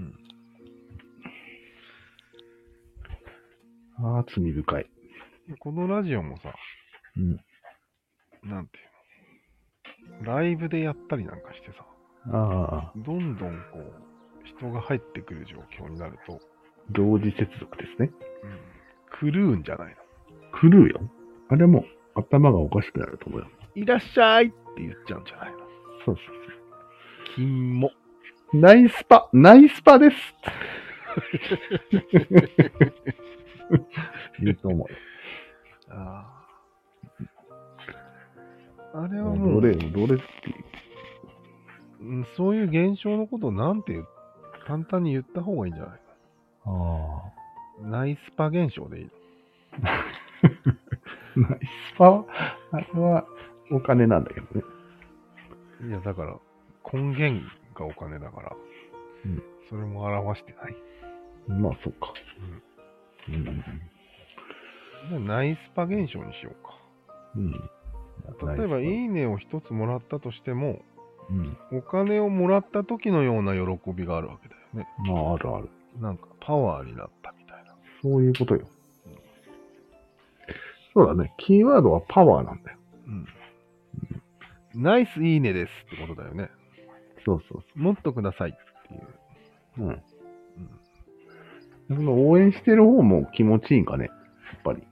[4.03, 4.15] ん。
[4.15, 4.89] ああ、罪深い。
[5.59, 6.53] このラジオもさ、
[7.17, 7.39] うん。
[8.49, 8.79] なんてい
[10.19, 10.33] うの？
[10.33, 11.85] ライブでやったりなんかしてさ、
[12.31, 13.93] ああ、どんどんこう、
[14.45, 16.39] 人が入ってくる状況になると、
[16.89, 18.11] 同時接続ですね。
[19.23, 20.01] うん、狂うんじゃないの
[20.71, 20.99] 狂うよ。
[21.49, 23.47] あれも頭がおかしくなると思うよ。
[23.75, 25.57] いらっしゃいって言っちゃうんじゃないの？
[26.05, 26.15] そうそう
[27.35, 27.91] 金も。
[28.51, 28.61] そう。
[28.61, 30.15] ナイスパ、ナイスパです。
[34.41, 34.97] 言うと思うよ。
[35.89, 36.43] あ
[38.93, 39.01] あ。
[39.03, 40.21] あれはもう、どれ、どれっていう。
[42.01, 44.03] うんそういう現象のことをなんて
[44.65, 46.01] 簡単に言った方がいいんじゃない
[46.65, 47.31] あ
[47.81, 49.09] ナイスパ現象でいい
[49.83, 50.05] あ。
[51.35, 51.59] ナイ
[51.93, 52.25] スパ、
[52.71, 53.25] あれは
[53.71, 54.63] お金なんだけどね。
[55.81, 56.37] のいや、だから、
[56.91, 57.41] 根源
[57.73, 58.55] がお金だから、
[59.25, 60.75] うんそれも表してない。
[61.47, 62.13] まあ、そうか。
[63.29, 63.63] うん。
[65.09, 66.77] でナイスパ現象にしようか。
[67.37, 67.51] うん。
[68.57, 68.87] 例えば、いい。
[69.05, 70.81] いねを一つもらったとしても、
[71.29, 71.57] うん。
[71.71, 74.87] お金をもらった時のような喜びがあるわけだよね。
[75.09, 75.69] まあ、あるある。
[75.99, 77.75] なんかパワーになったみたいな。
[78.01, 78.67] そういうことよ。
[80.93, 81.33] そうだね。
[81.37, 82.77] キーワードはパワーなんだよ。
[83.07, 84.81] うん。
[84.83, 86.49] ナイスいいねですってことだよね。
[87.25, 88.53] そうそうもっとくださいっ
[88.87, 89.01] ていう。
[89.77, 89.85] そう。
[89.85, 89.89] うん。
[89.89, 90.01] うん
[91.95, 94.05] その応援してる方も気持ちいいんかね。
[94.05, 94.11] や
[94.57, 94.83] っぱり。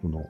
[0.00, 0.24] その、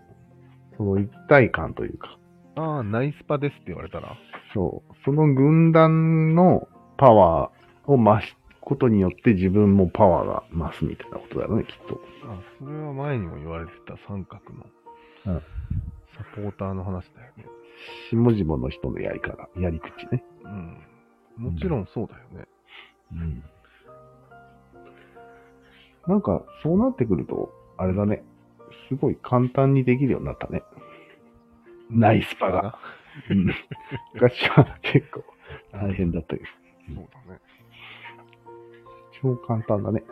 [0.76, 2.16] その一体感というか。
[2.56, 4.16] ああ、ナイスパですって言われたら。
[4.54, 4.94] そう。
[5.04, 8.36] その軍団のパワーを増す
[8.70, 12.00] ことによって自分もパワーが増すみたいなことだよね、きっと。
[12.24, 14.40] あそれは前にも言われてた三角
[15.26, 15.42] のうん
[16.16, 17.46] サポーターの話だよね。
[18.10, 20.22] 下々の人のやり方、やり口ね。
[20.44, 20.78] うん。
[21.36, 22.48] もちろんそうだよね。
[23.12, 23.44] うん。
[26.06, 28.22] なんか、そうなってくると、あれだね。
[28.88, 30.62] すごい簡単にできるようになったね。
[31.90, 32.78] ナイスパが。
[33.30, 33.52] うん。
[34.14, 35.24] 昔は結構
[35.72, 36.46] 大変だったけど、
[36.94, 37.19] そうだね。
[39.22, 40.02] 超簡単だね。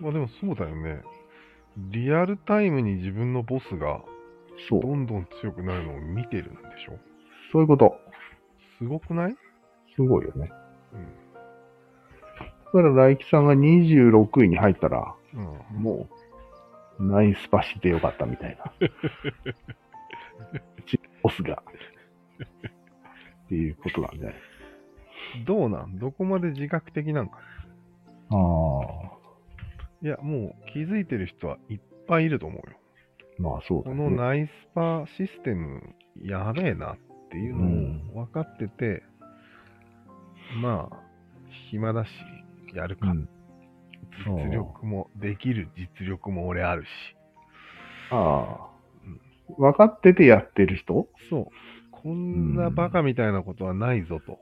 [0.00, 1.02] まあでもそうだよね。
[1.90, 4.02] リアルタイムに自分のボスが
[4.68, 4.80] そう。
[4.82, 6.98] どんどん強くなるのを見てるんでしょ？
[7.52, 7.98] そういうこと。
[8.78, 9.36] すごくない？
[9.94, 10.50] すごいよね。
[10.92, 11.04] うん。
[12.66, 15.36] だから、来木さんが26位に入ったら、う
[15.78, 16.06] ん、も
[16.98, 18.72] う、ナイスパしてよかったみたいな。
[20.86, 21.62] ちボスが。
[23.46, 24.34] っていうことなんじゃない？
[25.46, 25.98] どうなん？
[25.98, 27.38] どこまで自覚的なんか
[28.30, 29.16] ああ。
[30.02, 32.76] いや、もう気づいてる人はいっぱいいると思うよ。
[33.38, 34.10] まあそうだこね。
[34.10, 36.96] のナイスパシステムやべえなっ
[37.30, 39.02] ていうのを分かってて、
[40.62, 40.96] まあ、
[41.70, 42.10] 暇だし、
[42.74, 43.08] やるか。
[43.10, 43.28] うん
[44.24, 46.88] 実力も、できる実力も俺あるし。
[48.10, 48.70] あ
[49.50, 49.54] あ。
[49.58, 51.06] 分かっててやってる人？
[51.28, 51.46] そう。
[51.90, 54.38] こんなバカみたいなことはないぞと。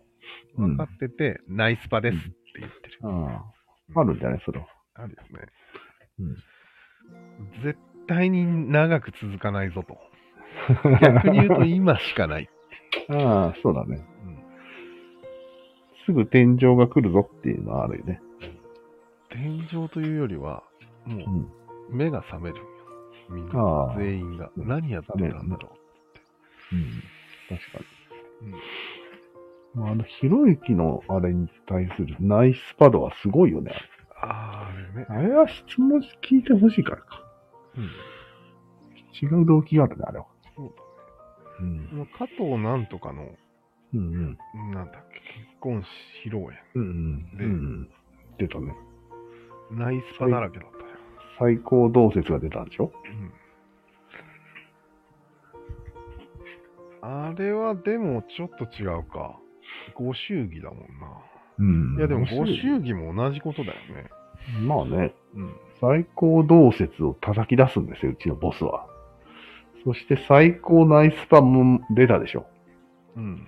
[0.58, 2.26] うん分かってて、ナイスパですって
[2.60, 2.98] 言ってる。
[3.02, 3.53] ああ。
[3.94, 4.42] あるんじゃない？
[4.44, 4.66] それは。
[4.94, 5.46] あるよね。
[6.20, 7.62] うん。
[7.62, 9.98] 絶対に長く続かないぞと。
[11.00, 12.48] 逆に言うと今しかない。
[13.08, 13.96] ああ、そうだね。
[14.26, 14.34] うん
[16.06, 18.20] すぐ天井が来るぞっていうのはあるよね。
[19.30, 20.62] 天井というよりは、
[21.06, 21.18] もう。
[21.18, 21.48] うん
[21.90, 22.64] 目が覚めるんよ。
[23.30, 23.94] みんな。
[23.98, 24.50] 全員が。
[24.56, 25.76] うん何やってたんだろ
[26.72, 27.02] うん。
[27.48, 27.78] 確か
[28.42, 28.44] う。
[28.44, 28.58] うんに。
[29.74, 33.72] まあ、あの、ひろゆきのあれに対するナイスパドはすごいよね。
[34.20, 35.06] あーあれね。
[35.08, 37.22] あれは質問聞いてほしいからか。
[37.76, 37.90] うん。
[39.20, 40.26] 違う動機があるね、あれは。
[40.56, 40.72] そう
[41.60, 41.88] うん。
[41.88, 41.94] だ。
[41.94, 43.28] もう加藤なんとかの、
[43.94, 44.38] うんうん。
[44.72, 45.82] なんだっけ、結婚
[46.24, 46.56] 披露宴。
[46.74, 47.36] うんうん。
[47.36, 47.90] でうん。
[48.38, 48.74] 出たね。
[49.72, 50.84] ナイスパだらけだったよ。
[51.38, 52.92] 最高同説が出たんでしょ？
[57.02, 57.06] うん。
[57.06, 59.38] あれはでもちょっと違うか。
[59.94, 60.84] ご祝儀だもんな。
[61.58, 64.10] うんいやでもご祝儀も同じことだよね。
[64.60, 65.54] まあね、うん。
[65.80, 68.86] 最高同説を叩き出すんですよ、うちのボスは。
[69.84, 72.46] そして最高ナイスパも出たでしょ。
[73.16, 73.46] うん。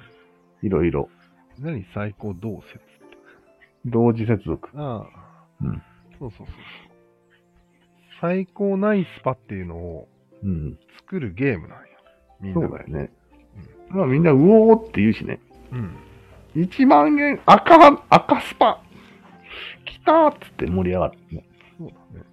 [0.62, 1.08] いろいろ。
[1.58, 2.84] 何最高同説って？
[3.86, 4.68] 同時接続。
[4.74, 5.44] ああ。
[5.62, 5.82] うん。
[6.18, 6.56] そうそうそうそう。
[8.20, 10.08] 最高ナイスパっていうのを
[10.42, 10.78] うん。
[10.98, 11.84] 作るゲームなんや。
[12.40, 13.10] みんそうだよね。
[13.88, 15.40] まあみんな、うおーって言うしね。
[15.72, 15.96] うん。
[16.56, 18.82] 1万円赤、赤スパ
[19.84, 21.44] 来たーっつって盛り上がるね。
[21.78, 22.26] そうだね。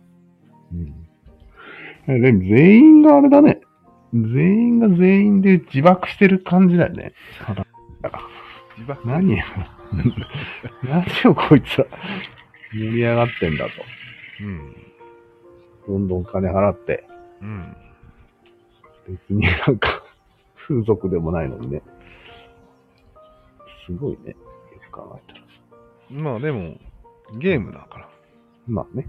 [2.08, 2.22] うん。
[2.22, 3.60] でも全員があれだね。
[4.14, 7.14] 全員が全員で自爆してる感じだよね。
[8.78, 9.44] 自爆何や
[10.84, 11.86] 何をこいつは
[12.72, 13.72] 盛り上がってんだと。
[14.42, 14.76] うん。
[15.88, 17.06] どんどん金払って。
[17.42, 17.76] うん。
[19.08, 20.02] 別になんか、
[20.68, 21.82] 風俗でもないのにね。
[23.86, 24.32] すごいね。
[24.32, 24.36] よ
[24.92, 26.22] く考えたら。
[26.22, 26.78] まあでも、
[27.40, 28.10] ゲームだから。
[28.68, 29.08] まあね。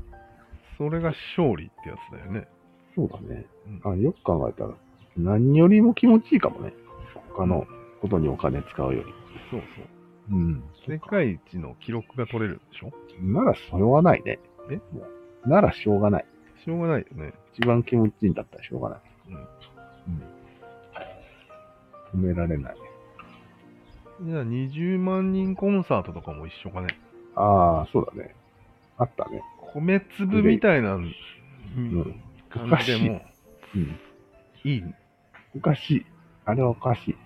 [0.79, 2.49] それが勝利ってやつだよね。
[2.95, 3.47] そうだね。
[3.85, 4.75] うんあよく考えたら、
[5.17, 6.73] 何よりも気持ちいいかもね。
[7.31, 7.67] 他の
[8.01, 9.13] ことにお金使うより。
[9.51, 9.61] そう
[10.31, 10.37] そう。
[10.37, 10.65] うん。
[10.89, 12.93] 世界一の記録が取れるでしょ？
[13.23, 14.39] ならしょうがないね。
[14.71, 14.77] え？
[14.77, 15.07] も
[15.45, 16.25] うならしょうがない。
[16.65, 17.33] しょうがないよね。
[17.55, 19.01] 一番気持ちいいんだったらしょうがない。
[19.29, 19.47] うん
[22.21, 22.77] 止められない。
[24.25, 26.99] じゃあ20万人コンサートとかも一緒かね。
[27.37, 28.35] ああ、そうだね。
[28.97, 29.43] あったね。
[29.75, 31.13] 米粒みたいな、うんん
[32.49, 33.21] 感じでも
[33.75, 33.99] うん。
[34.65, 34.85] いい。
[35.55, 36.07] おかしい。
[36.47, 37.17] あれはおかしい。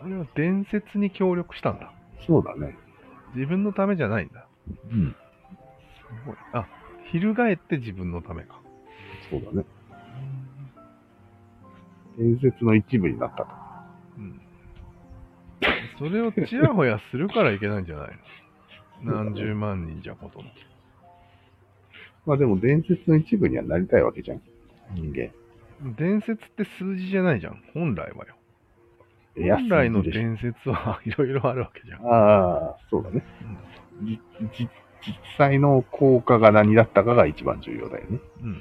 [0.00, 1.90] あれは伝説に協力したんだ。
[2.26, 2.76] そうだね。
[3.34, 4.46] 自分のためじゃないんだ。
[4.90, 5.12] うん。
[5.12, 6.36] すごい。
[6.52, 6.66] あ、
[7.12, 8.60] 翻って自分のためか。
[9.30, 9.64] そうだね。
[12.18, 13.61] 伝説の一部になったと。
[16.02, 16.08] うん。
[16.10, 18.18] それをちやほやするからいけないんじゃない
[19.04, 19.14] の？
[19.24, 20.48] 何十万人じゃことの。
[22.26, 24.40] まあでも伝説の一部にはなりたいわけじゃん。
[24.94, 25.30] 人間。
[25.96, 27.62] 伝説って数字じゃないじゃん。
[27.74, 28.34] 本来はよ。
[29.56, 32.06] 本来の伝説は いろいろあるわけじゃん。
[32.06, 33.24] ああ、そうだね。
[34.02, 34.20] じ
[34.54, 34.68] じ
[35.04, 38.20] 実際の効果が何だったかが一番重要だよね。
[38.42, 38.56] うん。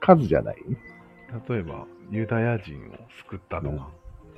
[0.00, 0.76] 数じゃないよね。
[1.48, 3.88] 例えば、ユダヤ人を救ったとか、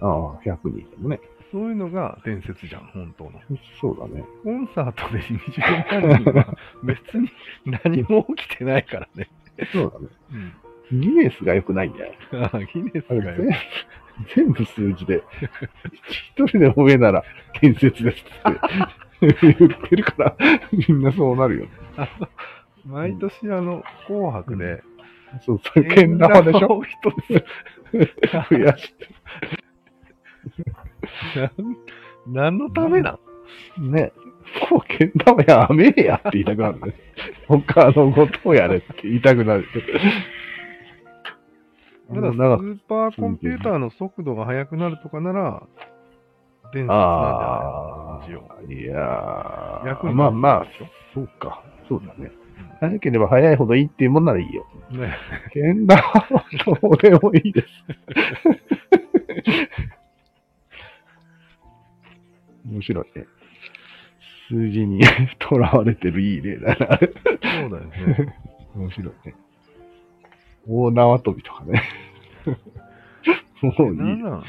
[0.01, 1.21] ああ、100人でもね。
[1.51, 3.33] そういうのが伝説じゃん、本当の。
[3.81, 4.25] そうだね。
[4.45, 7.31] コンサートで20万人は別に
[7.65, 9.29] 何も起きてないからね。
[9.73, 10.09] そうだね。
[10.93, 11.01] うん。
[11.01, 12.13] ギネスが良くないんだよ。
[12.33, 13.37] ああギネスあれがよ。
[13.39, 13.57] 全
[14.35, 15.23] 全部数字で、
[16.37, 17.23] 一人でも上なら
[17.61, 18.25] 伝説ですっ
[19.21, 20.37] て言ってるから、
[20.73, 21.71] みんなそうなるよね。
[21.97, 22.29] あの
[22.85, 24.83] 毎年あの、紅白で、
[25.45, 26.91] そう、それ、けん玉でしょを一
[27.27, 27.45] つ
[28.51, 29.09] 増やして。
[31.37, 31.77] な ん
[32.27, 33.19] 何のためな
[33.79, 34.13] んね。
[34.71, 36.95] もうけん玉やめえやって言いたくなるね。
[37.49, 39.99] 他のことをやれって言いたくなるけど。
[42.11, 45.63] まだスーパーコンピューターの速度が速くなるとかなら、
[46.73, 50.67] 伝説なんじゃあないいやーまあまあ
[51.15, 51.63] そうか。
[51.89, 52.31] そうだね。
[52.81, 54.67] 早ければ早いほどいいっていうもんならいいよ。
[54.91, 55.17] ね
[55.53, 56.45] けん玉は
[56.81, 57.69] どうでもいいです。
[62.69, 63.27] 面白いね。
[64.49, 65.03] 数字に
[65.41, 66.77] 囚われてるいい例だな。
[66.77, 68.35] そうだよね。
[68.75, 69.35] 面白いね。
[70.67, 71.83] 大縄跳びとかね。
[73.63, 73.99] もういい。
[73.99, 74.47] なんなんちょ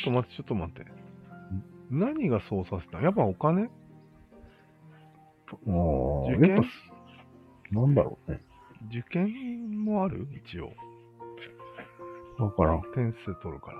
[0.00, 0.86] っと待って、ちょっと待って。
[1.90, 3.00] 何がそうさせた？
[3.00, 3.70] やっぱお金？
[5.64, 6.64] もう受験？
[7.72, 8.40] なんだろうね。
[8.90, 10.28] 受験もある？
[10.46, 10.72] 一応。
[12.38, 12.82] わからん。
[12.94, 13.78] 点数取るから。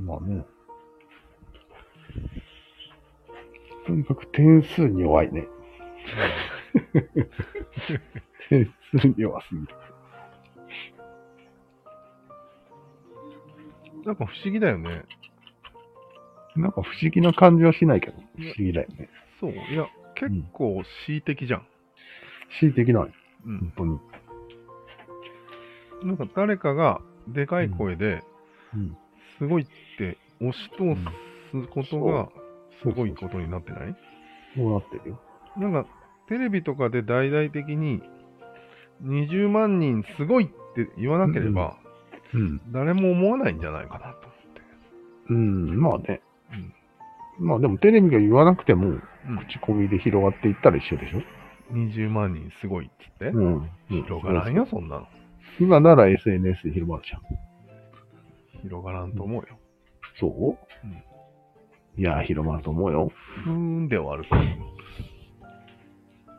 [0.00, 0.44] まあね。
[3.86, 5.46] とにかく点数に弱いね。
[8.48, 9.66] 点数に弱すぎる。
[14.04, 15.02] なんか不思議だよね。
[16.56, 19.08] なんか不思議な感じはしないけど、不思議だよね。
[19.40, 19.52] そう。
[19.52, 21.66] いや、結構恣意的じゃん。
[22.60, 23.12] 恣意的ない。
[23.46, 24.00] うん本。
[26.00, 26.08] 当に。
[26.08, 28.22] なんか誰かがでかい声で、
[28.74, 28.96] うん。
[29.38, 29.66] すごいっ
[29.98, 30.94] て押し通
[31.50, 32.28] すことが、
[32.82, 33.96] すごいことになってない？
[34.56, 35.20] そうなってるよ。
[35.56, 35.86] なんか、
[36.28, 38.02] テレビとかで大々的に、
[39.02, 41.76] 20万人すごいって言わなければ、
[42.32, 42.60] うん。
[42.72, 44.60] 誰も思わないんじゃないかなと思って。
[45.30, 46.20] うん、まあね。
[47.38, 49.00] まあでもテレビが言わなくても、うん。
[49.48, 51.22] 口コミで広がっていったら一緒でしょ
[51.72, 53.26] ？20万人すごいっつって。
[53.26, 53.70] うん。
[53.88, 55.06] 広がらんよ、そんなの。
[55.60, 57.20] 今なら SNS で広まるじゃん。
[58.62, 59.58] 広がらんと思うよ。
[60.18, 61.13] そう、うん
[61.96, 63.12] いや、広まると思うよ。
[63.44, 64.44] ふーんで終わるから。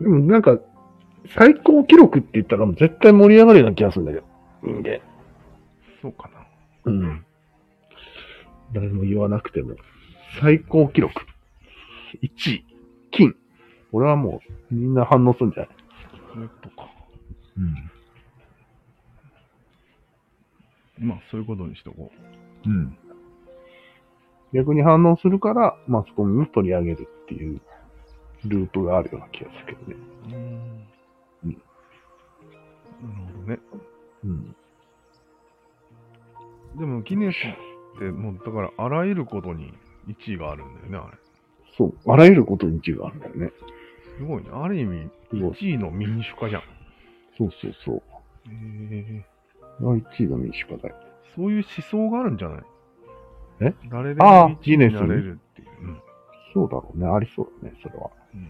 [0.02, 0.60] でもなんか、
[1.30, 4.26] 最高記録って言ったら絶対盛り上がるような気がするんだけど。
[4.64, 5.00] 人間。
[6.02, 6.46] そうかな。
[6.86, 7.26] うん。
[8.74, 9.76] 誰も言わなくても。
[10.42, 11.14] 最高記録。
[12.22, 12.66] 1位。
[13.12, 13.34] 金。
[13.92, 14.42] これはも
[14.72, 15.70] う、みんな反応するんじゃない？
[16.34, 16.90] そういうことか。
[17.58, 17.90] うん。
[21.08, 22.12] まあ、そういうことにしとこ
[22.66, 22.98] うん。
[24.56, 27.60] 逆に反応するから、マスコミも取り上げるっていう
[28.46, 29.98] ループがあるような気がするけどね。
[30.28, 30.28] う。
[30.30, 30.34] ん。
[31.44, 31.58] うん
[33.02, 33.60] なるほどね。
[34.24, 34.56] うん。
[36.78, 39.74] でも、ギネスって、もう、だから、あらゆることに
[40.08, 41.18] 1位があるんだよね、あれ。
[41.78, 41.94] そう。
[42.12, 43.52] あらゆることに1位があるんだよね。
[44.18, 44.50] すごいね。
[44.54, 45.52] ある意味、すごい。
[45.52, 46.64] 1位の民主化じゃん。
[47.38, 47.96] そうそうそう。
[47.98, 48.02] へ
[48.50, 49.26] え。
[49.80, 50.96] あ1位の民主化だよ。
[51.36, 52.64] そういう思想があるんじゃない？
[53.62, 53.74] え？
[53.90, 55.68] 誰でも1位になギネスにれるっていう。
[55.82, 56.02] うん。
[56.54, 57.08] そうだろうね。
[57.08, 58.10] ありそうだね、それは。
[58.34, 58.50] うん。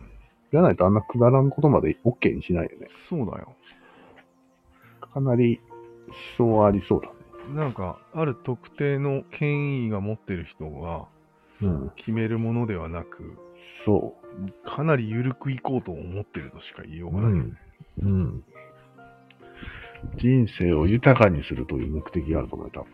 [0.52, 2.88] じゃないとあんなくだらんことまで OK にしないよね。
[3.10, 3.54] そうだよ。
[5.14, 5.60] かなり
[6.38, 7.14] 思想はありそうだね。
[7.56, 11.06] なんか、ある特定の権威が持ってる人が
[11.62, 11.92] うん。
[11.96, 13.38] 決めるものではなく、
[13.86, 14.14] そ
[14.66, 17.16] かなり緩くいこうと思ってるとしか言いようう。
[17.16, 17.32] がない。
[17.32, 17.58] うん。
[18.02, 18.44] うん。
[20.18, 22.86] 人生を豊かにするという目的があると思うよ、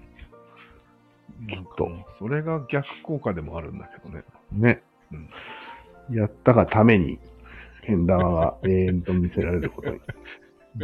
[1.39, 4.23] なんかともうそれが逆効果でもあるんだけどね。
[4.51, 4.61] 多分。
[4.61, 4.81] ね。
[6.11, 7.19] やったがために、
[7.85, 9.89] けん玉が永遠と見せられること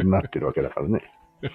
[0.02, 1.02] になってるわけだからね。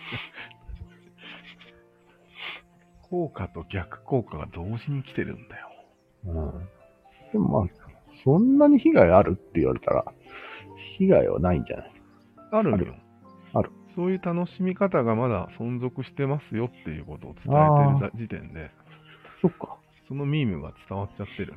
[3.09, 5.69] 効果と逆効果が同時に来てるんだよ。
[6.25, 6.67] うん。
[7.31, 7.69] でもまあ、
[8.23, 10.05] そんなに被害あるって言われたら、
[10.97, 11.91] 被害はないんじゃない？
[12.51, 12.93] あるんよある。
[13.55, 18.71] あるそういう楽しみ方がまだ存続してますよっていうことを伝えてる時点で、
[19.43, 19.77] そっか。
[20.07, 21.53] そのミームが伝わっちゃってる。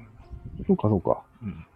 [0.67, 1.23] そうか、そうか。
[1.43, 1.67] うん。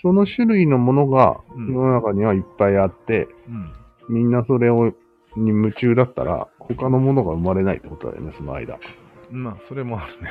[0.00, 3.72] その種類のものがうん世の中にはいっぱいあって、うん。
[4.08, 4.94] みんなそれを
[5.36, 8.78] に夢中だったら、他のものが生まれないってことだよね、その間。
[9.30, 10.30] まあ、それもあるね。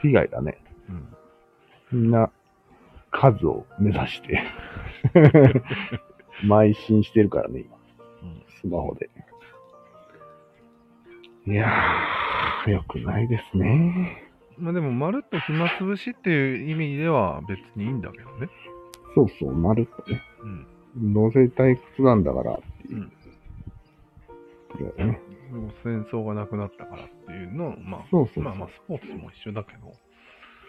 [0.00, 0.58] 被害だね。
[1.92, 2.02] うん。
[2.02, 2.30] みんな、
[3.10, 4.42] 数を目指して、
[6.44, 7.76] 邁進してるからね、今。
[8.22, 9.10] うんスマホで。
[11.46, 14.21] いやー、よくないですね。
[14.58, 18.48] まあでも、まるっと暇つぶしっていう意味では別にいいんだけどね。
[19.14, 20.20] そうそう、まるっとね。
[20.94, 21.12] うん。
[21.14, 22.96] どうせ退屈なんだからっていう。
[22.96, 23.12] うん
[24.96, 25.20] ね。
[25.50, 29.92] もう戦争がなくなったからっていうのを、まあ、そうそうそうまあまあ、スポーツも一緒だけど、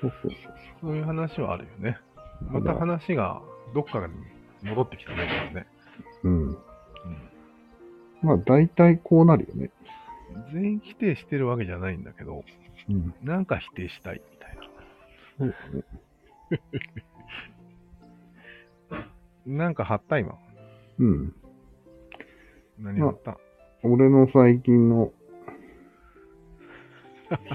[0.01, 1.97] そうそうそうそういう話はあるよね。
[2.49, 3.41] また話が
[3.73, 4.13] どっかに
[4.69, 5.67] 戻ってきたね、これね。
[6.21, 6.31] そう。
[6.31, 6.47] うん。
[6.49, 6.57] うん。
[8.23, 9.71] まあ、大体こうなるよね。
[10.53, 12.43] 全員否定してるわけじゃないんだけど、
[12.89, 13.13] うん。
[13.23, 14.57] なんか否定したいみたい
[19.47, 19.53] な。
[19.65, 20.37] なんか貼った今。
[20.99, 21.35] うん。
[22.79, 23.37] 何貼った？
[23.83, 25.11] 俺の最近の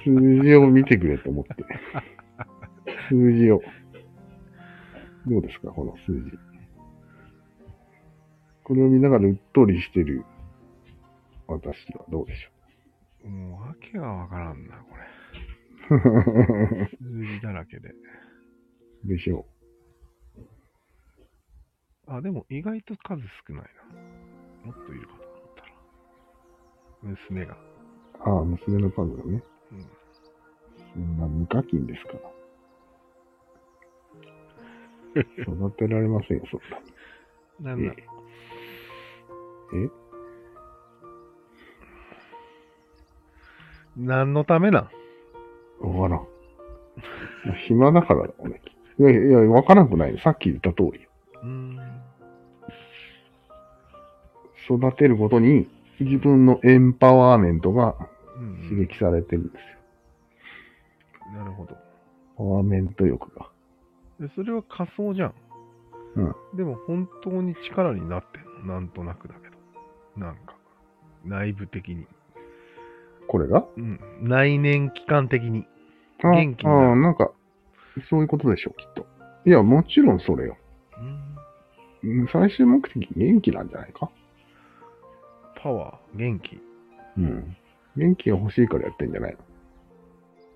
[0.05, 1.55] 数字を見てくれと思って。
[3.09, 3.63] 数字を。
[5.27, 6.39] どうですか、この数字。
[8.65, 10.25] これを見ながらうっとりしてる
[11.47, 12.51] 私はどうでしょ
[13.25, 15.03] もう訳がわからんな、これ。
[15.97, 16.89] う。
[16.99, 17.95] 数字だらけで。
[19.05, 19.47] でしょ
[22.07, 23.65] あ、でも意外と数少ない
[24.65, 24.73] な。
[24.73, 25.69] もっといるかと思ったら。
[27.03, 27.55] 娘が。
[27.55, 27.57] う。
[28.21, 29.43] ああ、娘の数がね。
[29.73, 29.87] うん。
[30.95, 32.39] そんな無課金ですから。
[35.43, 36.61] 育てられませんよ、そん
[37.65, 37.75] な。
[37.75, 39.91] なんだええ？
[43.99, 44.89] 何のためな
[45.83, 45.99] ん？
[45.99, 46.27] わからん。
[47.67, 48.61] 暇だからだね。
[48.99, 50.19] いやいや、わからなくない。
[50.23, 51.11] さっき言った通りよ。
[51.43, 51.79] うーん。
[54.71, 55.69] 育てることに
[55.99, 57.97] 自分のエンパワーメントが
[58.37, 59.55] うん刺激されてるんです
[61.33, 61.39] よ。
[61.39, 61.77] なるほど。
[62.37, 63.49] パワーメント欲が。
[64.21, 65.35] でそれは仮想じゃん。
[66.17, 66.35] うん。
[66.57, 68.75] でも本当に力になってんの？
[68.75, 69.57] なんとなくだけど。
[70.17, 70.57] なんか、
[71.25, 72.07] 内部的に。
[73.29, 73.65] これが？
[73.77, 74.01] うん。
[74.23, 75.67] 内燃機関的に。
[76.25, 77.31] あ元気になるああ、なんか、
[78.11, 79.07] そういうことでしょう、きっと。
[79.47, 80.57] いや、もちろんそれよ。
[82.03, 82.21] うん。
[82.21, 84.11] うん最終目的元気なんじゃないか？
[85.63, 86.61] パワー、元気。
[87.17, 87.57] うん。
[87.97, 89.39] 元気が欲しいからやってんじゃないの？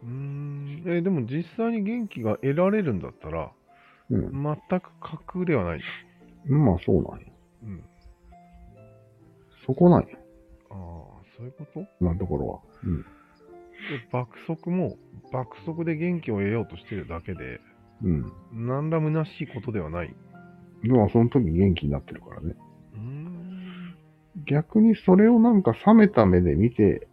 [0.04, 0.82] うーん。
[0.86, 3.50] え、でも実際に元気が得られるんだったら、
[4.10, 4.30] うん。
[4.30, 5.80] 全く架空ではない。
[6.48, 7.26] まあ、そうなんや。
[7.64, 7.84] うん。
[9.66, 10.16] そこなんや。
[10.70, 10.76] ああ、
[11.36, 11.86] そういうこと？
[12.00, 12.60] 今のところは。
[12.84, 13.02] うん。
[13.02, 13.06] で
[14.12, 14.96] 爆速も
[15.32, 17.60] 爆速で元気を得ようとしてるだけで、
[18.02, 18.32] うん。
[18.52, 20.14] 何ら虚しいことではない。
[20.84, 22.54] まあ、その時元気になってるからね。
[22.94, 23.94] うーん。
[24.46, 27.06] 逆にそれをなんか冷めた目で見て、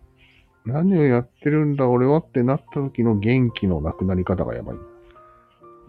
[0.65, 4.77] 何をやってるんだ俺はってなった時の元気のなくなり方がやばい。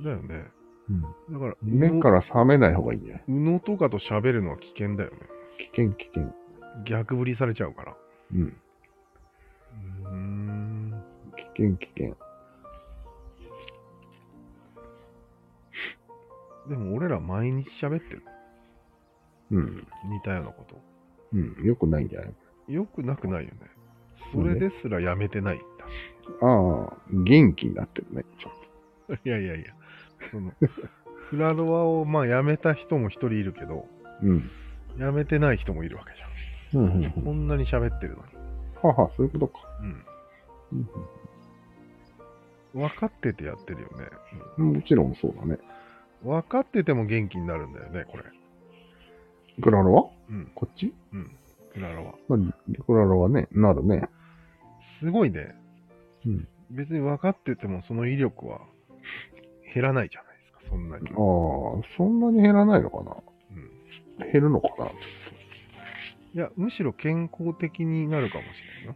[0.05, 0.45] だよね。
[0.91, 1.03] うん。
[1.03, 5.17] だから、目から冷めない方がいいんじゃない宇野とかと喋るのは危険だよね。
[5.75, 6.35] 危険危険。
[6.87, 7.97] 逆振りされちゃうから。
[8.35, 8.57] うん。
[10.05, 11.03] うーん。
[11.37, 12.17] 危険危険。
[16.69, 18.23] でも俺ら毎日喋ってる。
[19.51, 19.87] うん。
[20.11, 20.81] 似たようなこと。
[21.33, 21.55] うん。
[21.65, 22.35] よくないんじゃない？
[22.73, 23.57] よくなくないよね。
[24.33, 25.65] それですらやめてないんだ。
[26.47, 28.25] ああ、元気になってるね。
[28.39, 28.51] ちょ
[29.15, 29.75] っいやいやいや。
[30.31, 30.53] その、
[31.31, 33.89] フラドアをまあやめた人も一人いるけど、と。
[34.23, 34.51] うん。
[34.99, 36.30] やめてない人もいるわけじゃん。
[36.75, 37.11] うんうんうん。
[37.11, 38.23] こんなに喋ってるのに。
[38.83, 39.61] はは、そういうことか。
[39.83, 40.89] うん。
[42.75, 44.09] 分かっててやってるよね。
[44.59, 45.53] うん、もちろんそうだね。
[45.53, 45.59] うん
[46.23, 48.25] 分かってても元気になるんだよね、これ。
[49.63, 50.53] クラロはうん。
[50.55, 50.93] こっち？
[51.15, 51.31] うん。
[51.73, 52.13] クラロは。
[52.29, 52.39] まあ、
[52.85, 54.07] クラロはね、なるね。
[55.01, 55.55] すごいね。
[56.27, 56.47] うん。
[56.71, 58.61] 別に分かっててもその威力は
[59.73, 61.09] 減らないじゃないですか、そんなに。
[61.09, 61.17] ああ、
[61.97, 63.17] そんなに減らないのかな
[64.21, 64.31] うん。
[64.31, 64.91] 減るのかな
[66.35, 68.95] いや、むしろ健康的になるかもしれないよ。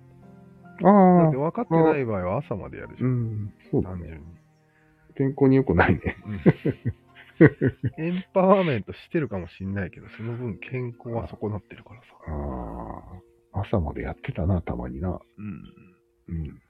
[0.82, 3.06] ああだって、分かってない場合は朝までやるじゃ。
[3.06, 3.96] うんん、そうだね。
[3.96, 4.26] 単純に。
[5.16, 6.16] 健康に良くないね。
[6.26, 6.40] うん
[7.98, 12.06] エンパワーメントしてるかもしんないけど、その分健康は損なってるからさ。
[13.52, 15.18] ああ、朝までやってたな、たまにな。
[15.38, 15.62] うん。
[16.28, 16.62] うん。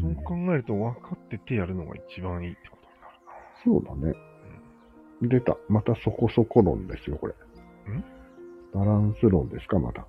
[0.00, 3.32] そう考えると分かっててやるのが一番いいってことになるな。
[3.64, 4.14] そうだね。
[5.22, 5.56] 出た。
[5.68, 7.34] またそこそこ論ですよ、これ。
[8.76, 10.06] んバランス論ですか、また。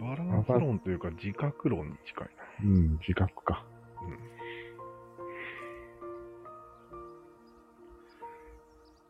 [0.00, 2.28] バランス論というか自覚論に近い
[2.64, 3.64] うん、自覚か。
[4.02, 4.06] な。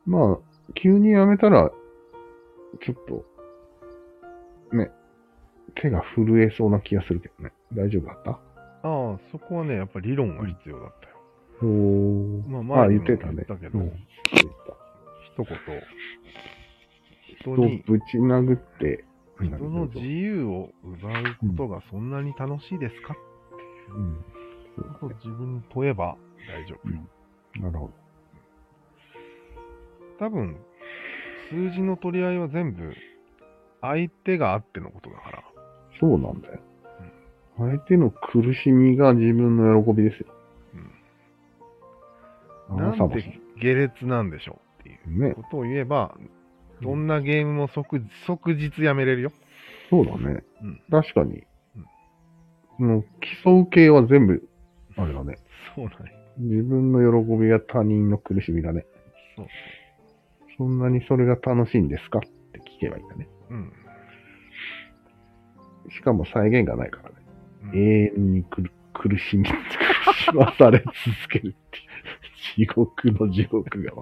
[0.07, 0.13] うん。
[0.13, 0.39] まあ、
[0.75, 1.71] 急にやめたら、
[2.81, 3.25] ちょっと、
[4.77, 4.91] ね、
[5.75, 7.53] 手が震えそうな気がするけどね。
[7.73, 8.31] 大丈夫だった？
[8.31, 8.39] あ
[8.83, 11.17] あ、そこはね、やっぱ理論が必要だったよ。
[11.63, 12.49] おー。
[12.49, 13.45] まああ、前にも言ってたね。
[13.49, 14.07] 言ったけどうん、言って
[15.37, 15.47] 一言、
[17.41, 19.05] 人たに、とぶち殴って、
[19.41, 23.17] 人の自由を奪うことがそんなに楽しいですか？
[23.97, 24.25] うん。
[25.01, 26.17] と自分に問えば
[26.49, 26.89] 大丈夫。
[26.89, 27.09] うん。
[27.63, 27.93] なるほど。
[30.19, 30.57] 多分、
[31.51, 32.93] 数字の取り合いは全部、
[33.81, 35.45] 相手があってのことだから。
[36.01, 36.61] そうなんだよ。
[37.57, 40.27] 相手の苦しみが自分の喜びですよ。
[42.71, 45.35] うん、あなんで下劣なんでしょうっていうね。
[45.35, 46.17] ことを言えば、
[46.83, 49.33] どんなゲームも即即日やめれるよ。
[49.91, 50.43] そうだね。
[50.63, 51.45] うん確かに。
[52.79, 53.05] もう
[53.45, 54.49] 競う系は全部、
[54.97, 55.37] あれだね。
[55.75, 55.99] そうなんや
[56.39, 58.87] 自分の喜びが他人の苦しみだね。
[59.37, 59.47] そう。
[60.57, 62.21] そんなにそれが楽しいんですか？
[62.21, 63.29] って聞けばいいんだね。
[63.51, 63.73] うん。
[65.91, 67.17] しかも再現がないからね。
[67.65, 69.55] うん永遠に苦苦しみ、苦
[70.15, 70.93] しまされ続
[71.31, 71.79] けるって
[72.61, 72.67] いう。
[72.67, 73.93] 地獄の地獄が。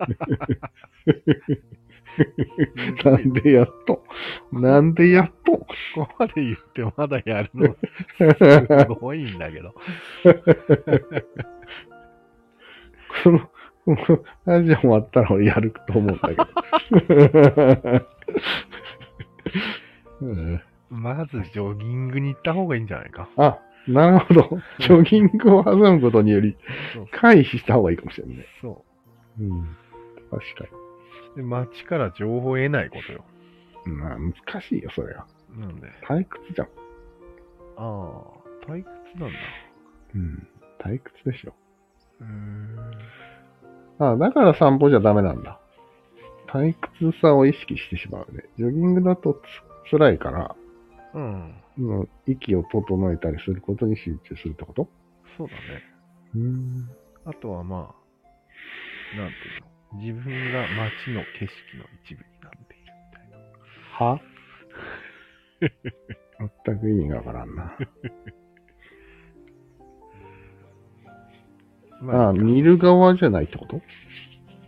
[3.04, 4.04] なんでやっと？
[4.52, 5.52] なんでやっと？
[5.52, 7.76] ここまで言ってまだやるの、
[8.16, 8.24] す
[9.00, 9.74] ごいんだけど。
[13.22, 13.48] この、こ
[13.86, 13.96] の
[14.44, 16.46] ラジオ終わったら俺やると思うんだけど。
[20.22, 23.28] う んまずジョギングに行った方がいいんじゃないか？
[23.36, 24.58] あ、なるほど。
[24.80, 26.56] ジョギングを挟むことにより
[27.12, 28.44] 回避した方がいいかもしれないね。
[28.60, 28.84] そ
[29.38, 29.76] うん。
[30.30, 30.64] 確か
[31.34, 31.36] う。
[31.36, 33.24] で、街から情報を得ないことよ。
[33.86, 33.92] に。
[33.92, 35.26] まあ、難しいよ、それは。
[35.56, 36.68] なんで、退屈じゃん。
[37.76, 38.22] あ
[38.66, 38.86] あ、退屈
[39.18, 39.38] なんだ。
[40.14, 40.48] うん。
[40.78, 41.54] 退屈でしょ。
[42.20, 42.78] うーん。
[43.98, 45.60] あだから散歩じゃダメなんだ。
[46.48, 48.44] 退屈さを意識してしまうね。
[48.56, 49.40] ジョギングだと
[49.86, 50.56] つ辛いから、
[51.14, 51.54] うん。
[51.76, 54.88] もう息を整えたりすることに集中するってこと？
[55.36, 55.60] そうだね。
[56.34, 56.90] うん。
[57.24, 57.94] あとはま
[59.14, 59.69] あ、なんていうの？
[59.94, 63.36] 自分が街の景色の一部になっているみたいな。
[64.06, 64.20] は？
[66.64, 67.76] 全く意味がわからんな。
[72.12, 73.80] あ あ、いいか見る側じゃないってこと？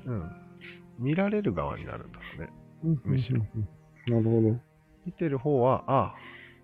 [0.07, 0.31] うん。
[0.99, 2.99] 見られる側になるんだろうね。
[3.05, 3.39] むしろ。
[4.09, 4.61] なるほ
[5.07, 6.15] 見てる方は、ああ、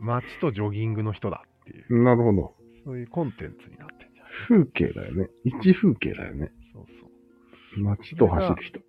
[0.00, 1.96] 街とジョギングの人だっていう、ど。
[1.96, 2.54] なるほど。
[2.84, 5.28] そういうコンテンツになってんじゃない風景だよね。
[5.44, 6.50] 一風景だよね。
[7.82, 8.80] 街と走る人。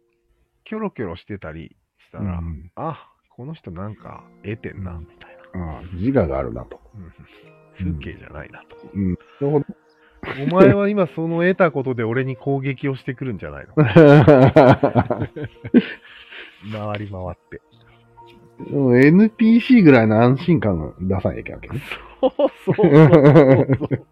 [0.66, 1.76] キョロキョロしてたり
[2.08, 5.76] したら、うんあ、この人なんか得てんな、みたいな。
[5.76, 6.80] ああ、自我があるなと。
[6.96, 7.14] うん
[7.80, 8.76] 風景じゃないなと。
[8.94, 9.12] うん。
[9.12, 9.66] なるほど。
[10.44, 13.74] お前は今その得たことで俺に攻撃をしてくるんじゃないの？
[16.74, 17.62] 回り回って。
[18.70, 21.82] うん NPC ぐらいの安心感を出さなきゃいけないわけね。
[22.20, 22.86] そうそうそう
[23.80, 24.06] そう。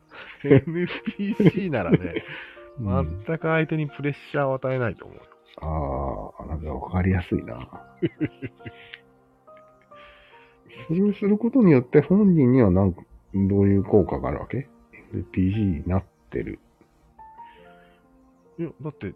[0.48, 5.20] NPC ならね、うん全く相手にプレッシャーを与えないと思う。
[6.40, 7.68] ああ、なんかわかりやすいな。
[10.88, 13.02] それをすることによって本人にはなんか
[13.34, 14.68] どういう効果があるわけ
[15.14, 16.60] ?NPC になってる。
[18.60, 19.14] いや、だって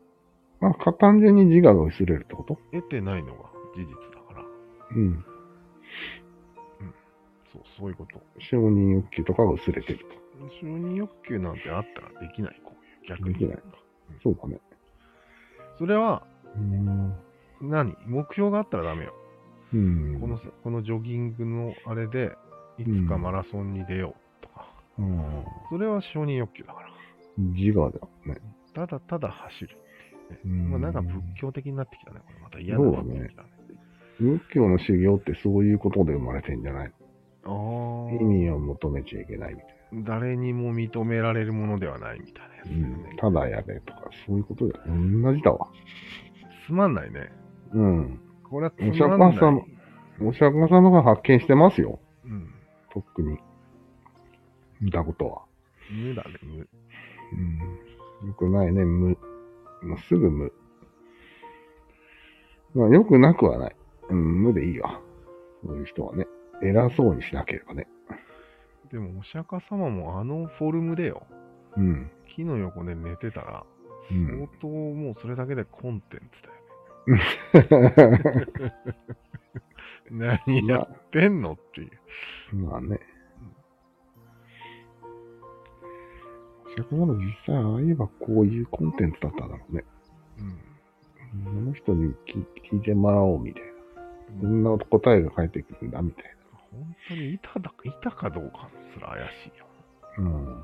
[0.59, 2.57] まあ、か単純に自我が薄れるってこと？
[2.71, 4.45] 得てないのが事実だから。
[4.95, 5.25] うん。
[7.51, 8.21] そう、そういうこと。
[8.39, 10.05] 承認欲求とかが薄れてる
[10.61, 12.61] 承認欲求なんてあったらできない、
[13.07, 13.33] 逆に。
[13.35, 13.63] できないと。
[14.23, 14.59] そうだね。
[15.77, 16.23] それは
[16.55, 17.13] うん。
[17.61, 17.95] 何？
[18.07, 19.13] 目標があったらダメよ。
[19.73, 20.19] うん。
[20.19, 22.31] このさこのジョギングのあれで、
[22.77, 24.67] いつかマラソンに出ようとか。
[24.97, 26.89] うん、それは承認欲求だから。
[27.37, 28.37] 自我だよね。
[28.73, 29.67] ただただ走る
[30.29, 30.39] ね。
[30.45, 32.19] うんまあ、なんか仏教的になってきたね。
[32.25, 33.29] これまた嫌なね。
[34.19, 36.91] 仏教の修行ってそういうことで生まれてんじゃない
[37.45, 37.51] ああ。
[38.13, 42.97] 意味を求めちゃいけないみたい誰にも認められるものではないみたいなやつだよな。
[43.09, 43.15] ね。
[43.19, 44.85] ただやれとか、そういうことだよ。
[44.87, 45.67] 同じだわ。
[46.65, 47.31] つまんないね。
[47.73, 48.19] うん。
[48.43, 49.37] これはつお釈まんない。
[49.37, 49.61] 迦様、
[50.21, 51.99] お釈迦様が発見してますよ。
[52.25, 52.49] うん。
[52.93, 53.37] とっくに。
[54.79, 55.41] 見たことは。
[55.91, 56.67] 無だね、無。
[58.23, 58.27] うん。
[58.27, 59.17] よくないね、無。
[59.83, 60.53] もうすぐ無。
[62.73, 63.75] まあ、よくなくはない。
[64.09, 65.01] うん、無でいいわ。
[65.65, 66.25] そういう人はね。
[66.63, 67.87] 偉そうにしなければね。
[68.91, 71.25] でも、お釈迦様もあのフォルムでよ。
[71.77, 72.11] うん。
[72.35, 73.63] 木の横で寝てたら、
[74.11, 78.73] うん相当もうそれだけでコンテンツだよね。
[80.45, 82.55] 何やってんのっていう。
[82.57, 82.99] まあね。
[86.65, 89.85] お釈迦様実際ああ言えばこういうコンテンツだったんだろうね。
[90.39, 90.43] う
[91.39, 91.45] ん。
[91.45, 93.71] この人に聞聞いてもらおうみたいな。
[94.41, 96.35] こんな答えが返ってくるんだみたい
[96.71, 99.65] 本当にいただいたかどうかすら怪しいよ。
[100.17, 100.23] な。
[100.23, 100.63] うん。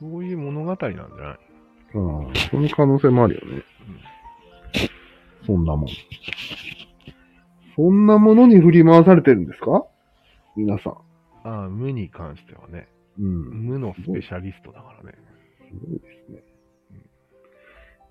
[0.00, 1.38] そういう物語なんじゃない？
[1.94, 2.34] うん。
[2.50, 3.62] その可能性もあるよね。
[5.46, 5.88] そんなもん。
[7.74, 9.84] そんなものに振り回されてるんですか？
[10.56, 10.92] 皆さん。
[11.44, 12.88] ああ、無に関してはね、
[13.18, 13.66] うん。
[13.66, 15.18] 無のスペシャリストだからね。
[15.68, 16.42] すごいですね。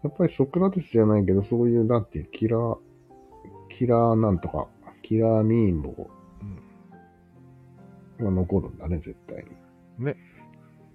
[0.04, 2.78] やっぱりソクラテスじゃないけど、そういう、なんていう、キラー、
[3.78, 4.68] キラーなんとか、
[5.12, 6.10] キラーミーンボ
[8.20, 9.44] う残るんだね、絶対
[10.00, 10.06] に。
[10.06, 10.16] ね。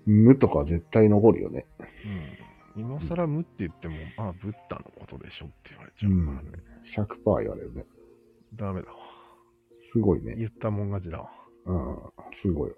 [0.07, 1.67] 無とか絶対残るよね。
[2.77, 2.83] うん。
[2.83, 6.65] 今更無って言っても、ああ、ブッダのことでしょって言われちゃうからね。
[6.97, 7.85] 100%言われるね。
[8.55, 8.97] ダメだわ。
[9.93, 10.35] すごいね。
[10.35, 11.31] 言ったもん勝ちだわ。
[11.67, 11.99] うん。
[12.43, 12.77] すごいわ。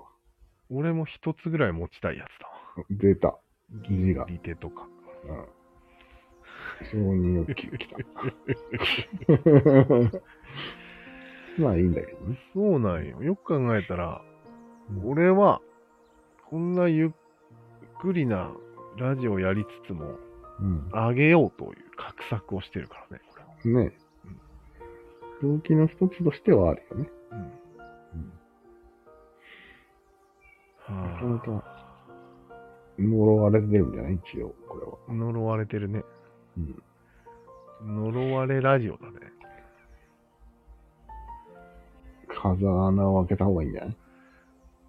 [0.71, 2.85] 俺も一つぐらい持ちたいやつだわ。
[2.91, 3.39] 出た。
[3.89, 4.89] 字が利手とか。
[5.29, 5.47] うん。
[6.91, 7.97] 承認欲求来た。
[11.59, 12.39] まあいいんだけどね。
[12.55, 13.23] そうなんよ。
[13.23, 14.23] よく考えたら、
[15.05, 15.61] 俺は、
[16.49, 17.11] こんなゆっ
[18.01, 18.53] くりな
[18.97, 20.17] ラジオやりつつも、
[20.61, 20.89] うん。
[20.93, 23.85] 上げようという画策をしてるからね、これは。
[23.85, 23.93] ね
[25.43, 27.11] 動機の一つとしてはあるよね。
[27.31, 27.53] うん。
[30.97, 31.65] なかなか
[32.99, 34.15] 呪われてるんじゃない？
[34.15, 34.99] 一応、これは。
[35.09, 36.03] あ、呪われてるね。
[36.57, 38.03] うん。
[38.13, 39.19] 呪われラジオだね。
[42.41, 43.97] 風穴を開けた方がいいんじゃない？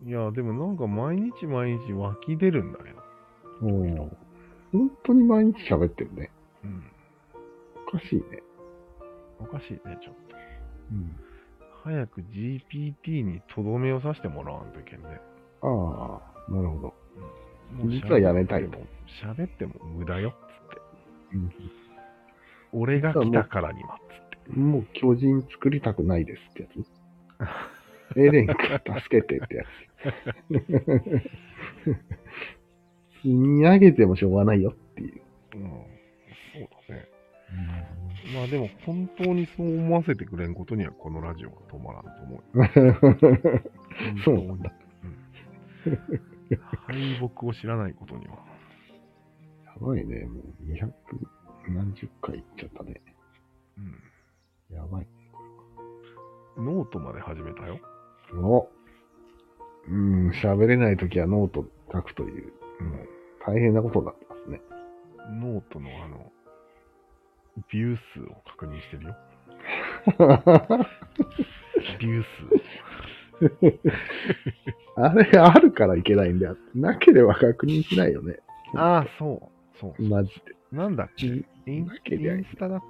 [0.06, 3.00] いや、でもなんか毎日毎日湧き出るんだけど。
[3.62, 3.68] お
[4.04, 4.10] お。
[4.72, 6.30] 本当に毎日喋ってるね。
[6.64, 6.84] うん。
[7.88, 8.44] おかしいね。
[9.40, 10.36] おかしいね、ちょっと。
[10.92, 11.16] うん。
[11.84, 15.20] 早く GPT にとどめを刺してもらわんといけんね。
[15.62, 16.94] ああ、なるほど。
[17.74, 18.78] もう実はやめたいと
[19.26, 20.82] 喋っても無駄よ、つって。
[21.36, 21.52] うん
[22.72, 23.98] 俺が来たからには、
[24.44, 24.60] つって。
[24.60, 26.99] もう巨人作りたくないですってやつ？
[28.16, 28.56] エレン君
[29.02, 29.68] 助けてってやつ。
[33.22, 35.22] 積み上げてもしょうがないよっていう。
[35.56, 35.62] うん。
[35.62, 37.10] そうだね。
[38.34, 43.64] まあでも本当にそう思わせてくれんことにはこのラジオが止まらんと思うよ。
[44.24, 44.72] そうなんだ。
[45.86, 45.98] うん。
[46.88, 48.36] 敗北を知らないことには。
[49.66, 50.26] やばいね。
[50.26, 50.92] もう200
[51.70, 53.02] 何十回いっちゃったね。
[53.78, 54.76] うん。
[54.76, 55.08] やばい。
[56.60, 57.80] ノートまで始めたよ。
[58.36, 58.70] お
[59.88, 63.08] うん、喋れないときはノート書くという、うん。
[63.46, 64.62] 大変なことになってますね。
[65.42, 66.32] ノートのあの、
[67.72, 69.16] ビュー数を確認してるよ。
[72.00, 72.24] ビュー
[74.96, 76.58] あれ、あるからいけないんだよ。
[76.76, 78.40] なければ確認しないよね。
[78.74, 78.78] 数。
[78.80, 79.78] ああ、そう。
[79.80, 80.04] そう。
[80.04, 80.56] マジで。
[80.72, 81.26] なんだっけ？
[81.26, 81.88] インイン
[82.52, 82.82] スタだっ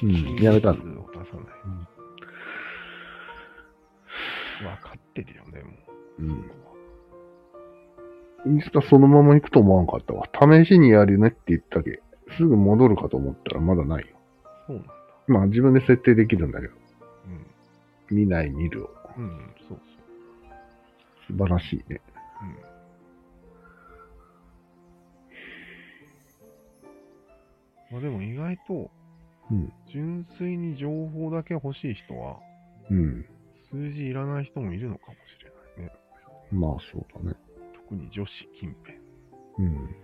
[0.00, 0.06] け？
[0.06, 0.84] うん、やめたんだ。
[0.84, 1.44] 出さない。
[4.62, 5.70] わかってるよね、も
[6.18, 6.30] うん。
[6.30, 6.50] う。
[8.46, 10.28] インスタそのまま行くと思わんかったわ。
[10.64, 12.02] 試しにやるねって言ったけ。
[12.36, 14.16] すぐ戻るかと思ったらまだないよ。
[14.66, 14.92] そうなんだ。
[15.26, 16.74] まあ自分で設定できるんだけど。
[18.10, 18.16] うん。
[18.16, 18.90] 見ない見るを。
[19.16, 19.78] うん、そう
[21.26, 22.00] 素晴らしいね。
[27.90, 27.98] そう。
[27.98, 27.98] うん。
[27.98, 28.90] まあでも意外と、
[29.50, 29.72] うん。
[29.90, 32.38] 純粋に情報だけ欲しい人は、
[32.90, 33.26] うん。
[33.74, 35.50] 数字いらない人もいるのかもしれ
[35.82, 35.98] ないね。
[36.52, 37.36] まあそうだね。
[37.74, 38.96] 特に女子近辺。
[39.58, 39.96] うん。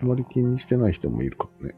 [0.00, 1.74] あまり気にしてない人もいるかもね。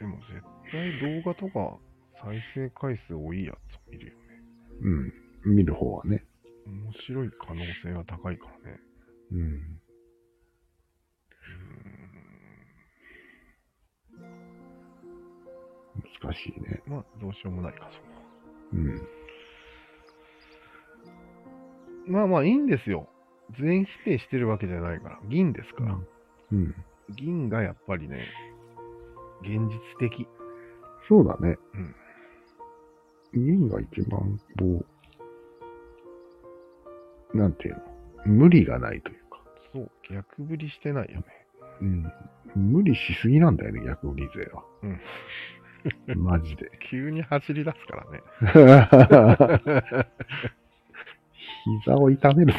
[0.00, 0.42] でも絶
[0.72, 1.78] 対動画とか
[2.20, 4.18] 再生回数多いやつもいるよね。
[5.46, 5.54] うん。
[5.56, 6.24] 見る方はね。
[6.66, 8.80] 面白い可能性が高いからね。
[9.30, 9.80] うん。
[16.22, 16.82] 難しいね。
[16.86, 16.90] ん。
[16.90, 18.20] まあ、どうしようもないか、そこは。
[18.72, 19.08] うん。
[22.12, 23.08] まあまあ、いいんですよ。
[23.60, 25.20] 全否定してるわけじゃないから。
[25.28, 25.96] 銀ですから。
[26.52, 26.74] うん。
[27.16, 28.26] 銀がやっぱりね、
[29.42, 30.26] 現実的。
[31.08, 31.58] そうだね。
[33.34, 33.46] うん。
[33.46, 34.84] 銀が一番、こ
[37.34, 37.82] う、なんていうの？
[38.26, 39.42] 無理がないというか。
[39.72, 41.26] そう、逆振りしてないよね。
[41.80, 42.12] うん。
[42.56, 44.64] 無理しすぎなんだよね、逆売り勢は。
[44.82, 44.98] うん。
[46.16, 46.70] マジで。
[46.90, 48.22] 急に走り出すからね。
[51.82, 52.58] 膝を痛めるぞ。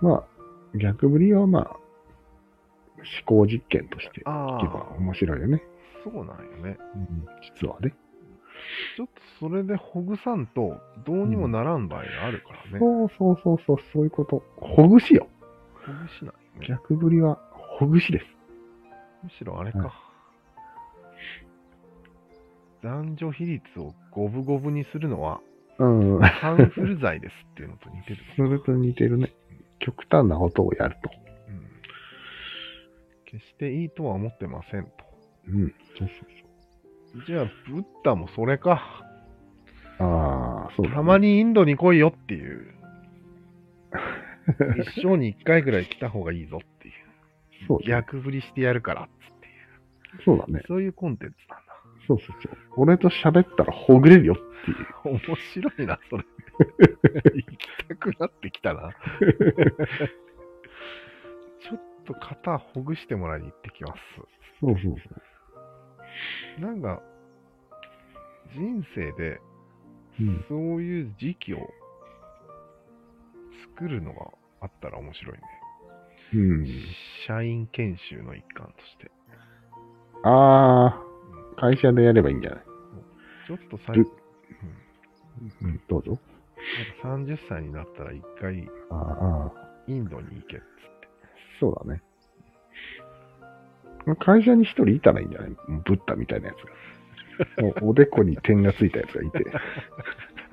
[0.00, 0.24] まあ、
[0.76, 1.84] 逆振りはまあ、思
[3.24, 5.62] 考実験としてあいけば面白いよね。
[6.02, 6.78] そうなんよね。
[6.94, 7.94] うん、実はね。
[8.96, 12.78] ちょっとそれでほぐさんとどうにもならん場合があるからね。
[12.78, 14.42] そうそうそうそう、そういうこと。
[14.56, 15.28] ほぐしよ。
[15.86, 16.34] ほぐしない。
[16.66, 17.38] 逆振りは
[17.78, 18.26] ほぐしです。
[19.22, 19.78] むしろあれか。
[19.78, 19.90] はい
[22.84, 25.40] 男女比率を五分五分にするのは、
[25.78, 26.20] うん。
[26.20, 28.18] カンフル剤ですっていうのと似てる。
[28.36, 29.32] それと似てるね。
[29.78, 31.10] 極端なことをやると。
[31.48, 31.66] うん。
[33.24, 34.90] 決していいとは思ってませんと。
[35.48, 35.74] うん。
[35.98, 38.82] そうそうじゃあ、ブッダもそれか。
[39.98, 40.08] そう。
[40.08, 40.96] ああ、そうだ、ね。
[40.96, 42.74] たまにインドに来いよっていう。
[44.94, 46.94] 一生に一回ぐらい来た方がいいぞっていう。
[47.66, 49.48] そう逆振りしてやるからっつって
[50.24, 50.62] そうだね。
[50.66, 51.74] そういうコンテンツなんだ。
[52.06, 52.56] そうそうそう。
[52.76, 54.86] 俺と喋ったらほぐれるよっていう。
[55.04, 55.20] 面
[55.52, 56.24] 白いな、それ。
[57.34, 58.92] 行きたくなってきたな。
[61.60, 64.00] ちょっと肩ほぐしてもらいに行ってきます。
[64.60, 64.90] そうそうそ
[66.58, 66.60] う。
[66.60, 67.02] なんか、
[68.54, 69.40] 人生で
[70.20, 70.44] うん。
[70.48, 71.68] そういう時期を
[73.74, 75.40] 作るのがあったら面白いね。
[76.34, 76.66] うん。
[77.26, 79.10] 社員研修の一環として。
[80.24, 81.02] ああ、
[81.56, 82.60] 会社でやればいいんじゃない？
[83.46, 84.08] ちょっと最る
[85.62, 86.18] うんうん、どうぞ。
[87.02, 89.52] なんか30歳になったら一回ああ、
[89.86, 90.64] インドに行けっつっ
[91.00, 91.08] て。
[91.60, 92.02] そうだね。
[94.20, 95.50] 会社に一人いたらいいんじゃない？
[95.84, 97.82] ブッダみたいなやつが。
[97.82, 99.44] おでこに点がついたやつがいて。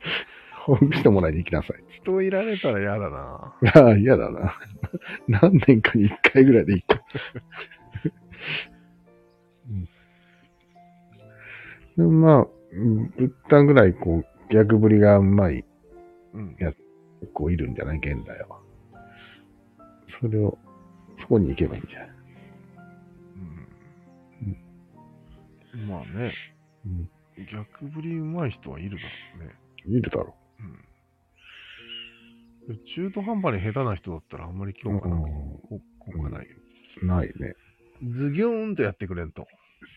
[0.61, 1.84] ほぐしてもらいに行きなさい。
[2.02, 3.54] 人いられたら嫌だな。
[3.74, 4.58] ああ、嫌だな。
[5.28, 7.02] 何年かに一回ぐらいでいいか。
[9.68, 9.88] うん
[11.96, 15.64] でもまあ、うんブッダぐらいこう、逆振りがうまい
[16.34, 16.56] うん。
[16.58, 16.72] や
[17.20, 17.98] 結構いるんじゃない？
[17.98, 18.61] 現代は。
[20.20, 20.56] それを、
[21.20, 22.11] そこに行けばいいんじゃない？
[25.74, 25.88] うん。
[25.88, 26.32] まあね、
[26.86, 27.11] うん。
[27.52, 29.08] 逆振り上手い人はいるだろ
[29.40, 29.54] うね。
[29.98, 30.34] いるだろ
[32.68, 32.78] うん。
[32.94, 34.74] 中途半端に下手な人だったらあんまりう。
[34.82, 36.56] 強化なく、う効果ないよ。
[37.04, 37.54] んないね。
[38.02, 39.46] ズギョーンとやってくれんと。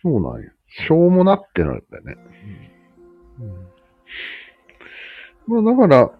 [0.01, 0.49] そうなんや。
[0.87, 2.17] しょうもなってなるんだよね。
[3.39, 3.43] う
[5.59, 5.63] ん。
[5.63, 6.11] まあだから、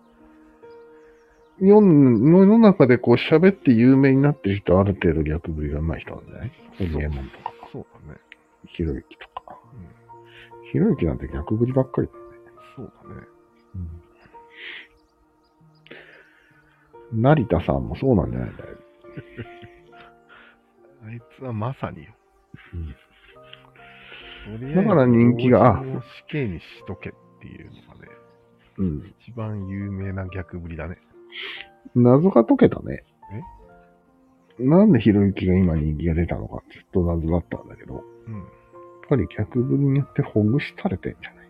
[1.60, 8.20] 世の世の中でこう喋って有名になってる人はある程度逆振りが上手い人なんじゃないホリエモンとか、そうだね。
[8.68, 9.60] ひろゆきとか。
[9.74, 10.72] うん。
[10.72, 12.32] ひろゆきなんて逆振りばっかりだよね。
[12.76, 13.28] そうだね。
[17.14, 18.70] 成田さんもそうなんじゃないんだよ。
[21.06, 22.12] あいつはまさによ。
[24.46, 25.92] とりあえずだから人気があ死
[26.32, 28.08] 刑にしとけっていうのがね、
[28.78, 29.14] うん。
[29.20, 30.98] 一番有名な逆振りだね。
[31.96, 33.04] 謎が解けたね。
[34.60, 38.42] なんでひろゆきが今人気が出たのかずっと謎だったんだけど、やっうん。
[38.42, 38.46] あ
[39.10, 41.48] ぱり逆振りによってほぐしされてんじゃない？
[41.48, 41.50] あ、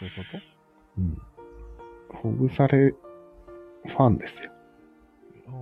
[0.00, 0.38] そういうこ
[0.98, 1.18] うん。
[2.16, 2.92] ほぐされ
[3.86, 4.50] ファンですよ。
[5.46, 5.54] とあ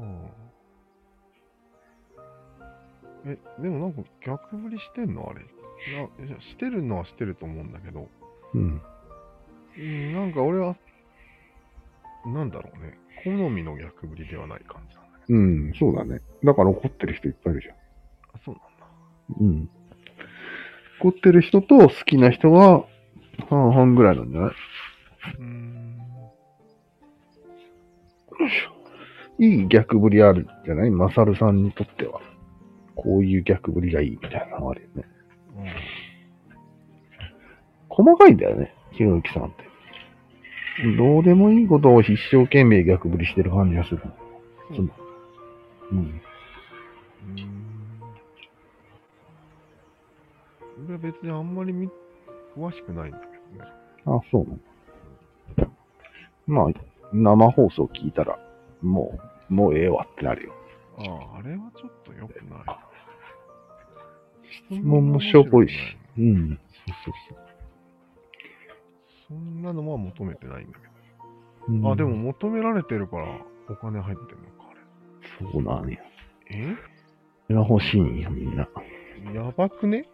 [2.17, 3.31] あ。
[3.31, 5.29] え、でもなんか逆振りしてんの？
[5.29, 5.41] あれ。
[5.41, 5.47] な
[6.27, 8.09] いやしてるのはしてると思うんだけど、
[8.55, 8.81] うん。
[9.77, 10.77] うん、なんか俺は、
[12.25, 12.99] なんだろうね。
[13.25, 16.21] 好みの逆振りではない感じなんだけうん、そうだね。
[16.45, 17.75] だから怒ってる人いっぱいいるじゃん。
[17.75, 17.81] ど。
[18.35, 18.87] あ、そうなんだ。
[19.41, 19.71] うん。
[21.01, 22.85] 怒ってる人と好きな人が
[23.49, 24.51] 半々ぐらいなんじゃない？
[24.51, 25.82] うーん。
[29.39, 30.91] いい逆振りあるんじゃない？
[30.91, 32.21] マサルさんにとっては。
[32.95, 35.05] こういう逆振りがいいみたいなのあるよね。
[37.89, 39.65] 細かいんだよね、ひろゆきさんって。
[40.97, 44.03] どうでもいいことを一生懸命逆振りしてる感じがする。
[44.71, 44.93] うん。
[45.93, 46.21] うん。
[50.87, 51.89] 俺は別にあんまりみ
[52.57, 53.25] 詳しくないんだけ
[53.59, 53.71] どね。
[54.07, 55.73] あ、そうなの。
[56.47, 56.67] まあ、
[57.13, 58.39] 生放送聞いたら、
[58.83, 59.19] も
[59.51, 60.53] う、もうええわってなるよ。
[60.99, 61.03] あ
[61.35, 62.79] あ、あれはちょっと良くないな。
[64.71, 65.75] 質問もしょぼいし。
[66.19, 66.59] うん。
[66.87, 67.39] そうそう
[69.29, 70.87] そんなのは求めてないんだけ
[71.67, 71.81] そう。
[71.81, 71.93] ど。
[71.93, 73.27] あ、でもうん、求められてるから
[73.71, 75.97] お金入ってんのか、あそうなんや。
[75.97, 76.03] れ。
[76.51, 76.77] え？
[77.47, 78.69] それが欲しいんや、みんな。
[79.35, 80.07] やばくね？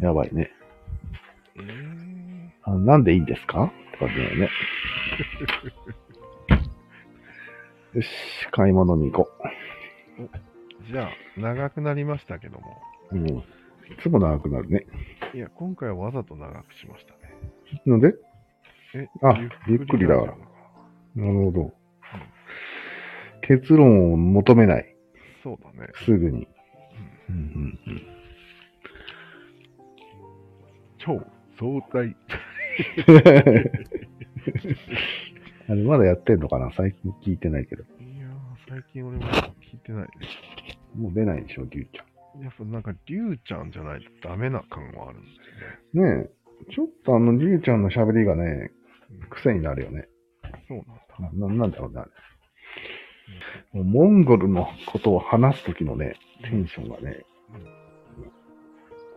[0.00, 0.50] やばいね。
[1.56, 3.72] えー、あなんでいいんですか？
[4.06, 4.50] 感じだよね。
[7.94, 8.08] よし、
[8.50, 9.30] 買い物に行こ
[10.90, 12.82] じゃあ、長くなりましたけども。
[13.12, 13.16] う。
[13.16, 13.26] うん。
[13.28, 13.44] い
[14.00, 14.86] つも長くなるね。
[15.34, 17.20] いや、今回はわざと長くしましたね。
[17.86, 18.14] ので、
[18.94, 20.36] えあゆっくりだから
[21.14, 21.72] なるほど。
[23.42, 24.96] 結論を求めない。
[25.42, 25.88] そうだね。
[25.94, 26.46] すぐに。
[27.28, 28.02] うんうんうんうん
[30.98, 31.20] 超
[31.58, 32.14] 相対。
[35.68, 36.70] あれ、まだやってんのかな？
[36.76, 37.82] 最近聞いてないけど。
[37.82, 37.86] い
[38.18, 38.30] やー、
[38.68, 40.08] 最近俺も聞いてないね。
[40.94, 41.98] もう出ないでしょ、りゅうち
[42.42, 46.14] やっぱなんか、りゅうちゃんじゃないとダメな感はあるんだよね。
[46.14, 46.22] ゃん。
[46.22, 46.28] ね
[46.68, 48.70] え、ちょっとあの、りゅうちゃんの喋りがね、
[49.30, 50.08] 癖になるよね。
[50.66, 51.46] そうなんだ。
[51.46, 52.10] な、ななんだろうね、あれ。
[53.72, 57.24] もうモンゴルのことを話すときのね、テンションがね、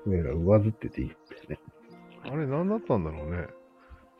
[0.05, 1.59] 声が上ずってていいですね。
[2.31, 3.47] あれ、何だったんだろうね。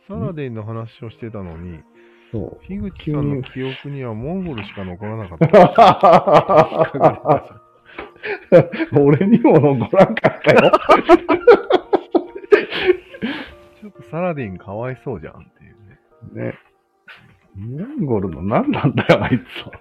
[0.07, 1.79] サラディンの話をしてたのに、
[2.31, 2.65] そう。
[2.67, 5.47] 樋口さんの記憶にはモンゴルしか残らなかった。
[8.99, 10.71] 俺にも残らんかったよ。
[13.81, 15.75] ちょっとサラディンかわいそうじゃんっていう
[16.35, 16.45] ね。
[16.47, 16.57] ね。
[17.55, 19.71] モンゴルの何なんだよ、あいつは。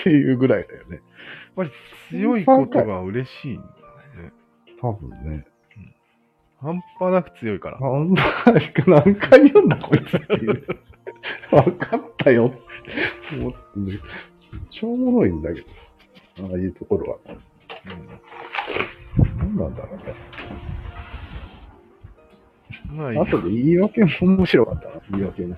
[0.00, 0.96] っていうぐらいだよね。
[0.96, 1.02] やっ
[1.56, 1.70] ぱり
[2.10, 3.62] 強いことが嬉しいんだ
[4.22, 4.32] ね。
[4.80, 5.46] 多分ね。
[6.60, 7.80] 半端なく強いから。
[7.80, 8.22] なんだ、
[8.86, 10.66] 何回言うんだ、こいつっていう。
[11.50, 13.98] 分かったよって思ってね。
[14.70, 15.66] 超おもろいんだけど。
[16.40, 17.18] ああいうところは。
[19.38, 20.14] 何なんだろうね。
[22.90, 25.56] うん、まあいいあとで言い訳も面白かったな、言い訳ね。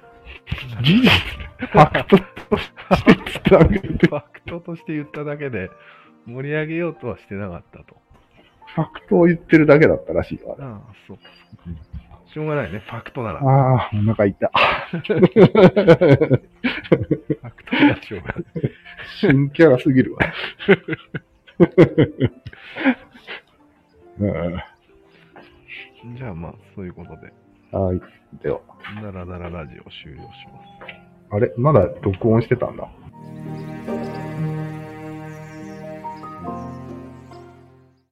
[0.82, 1.10] 事実、
[1.68, 2.72] ファクトとし
[3.04, 5.70] て伝えてファクトとして言っただけで
[6.26, 7.96] 盛り上げようとはしてなかったと。
[8.74, 10.54] ファクトを言ってるだけだったらしいわ。
[10.58, 11.18] ああ、そう。
[12.32, 13.40] しょうがないね、ファクトなら。
[13.40, 14.50] フああ、お腹痛。
[14.92, 15.20] ァク
[17.64, 18.44] トならしょうがない。
[19.20, 20.20] 新キャラすぎるわ。
[24.20, 24.26] う
[26.08, 27.32] んじゃあまあ、そういうことで。
[27.72, 28.00] はい。
[28.42, 28.60] では。
[29.02, 30.68] ダラダララジオ終了します。
[31.30, 31.52] あれ？
[31.56, 32.88] まだ録音してたんだ。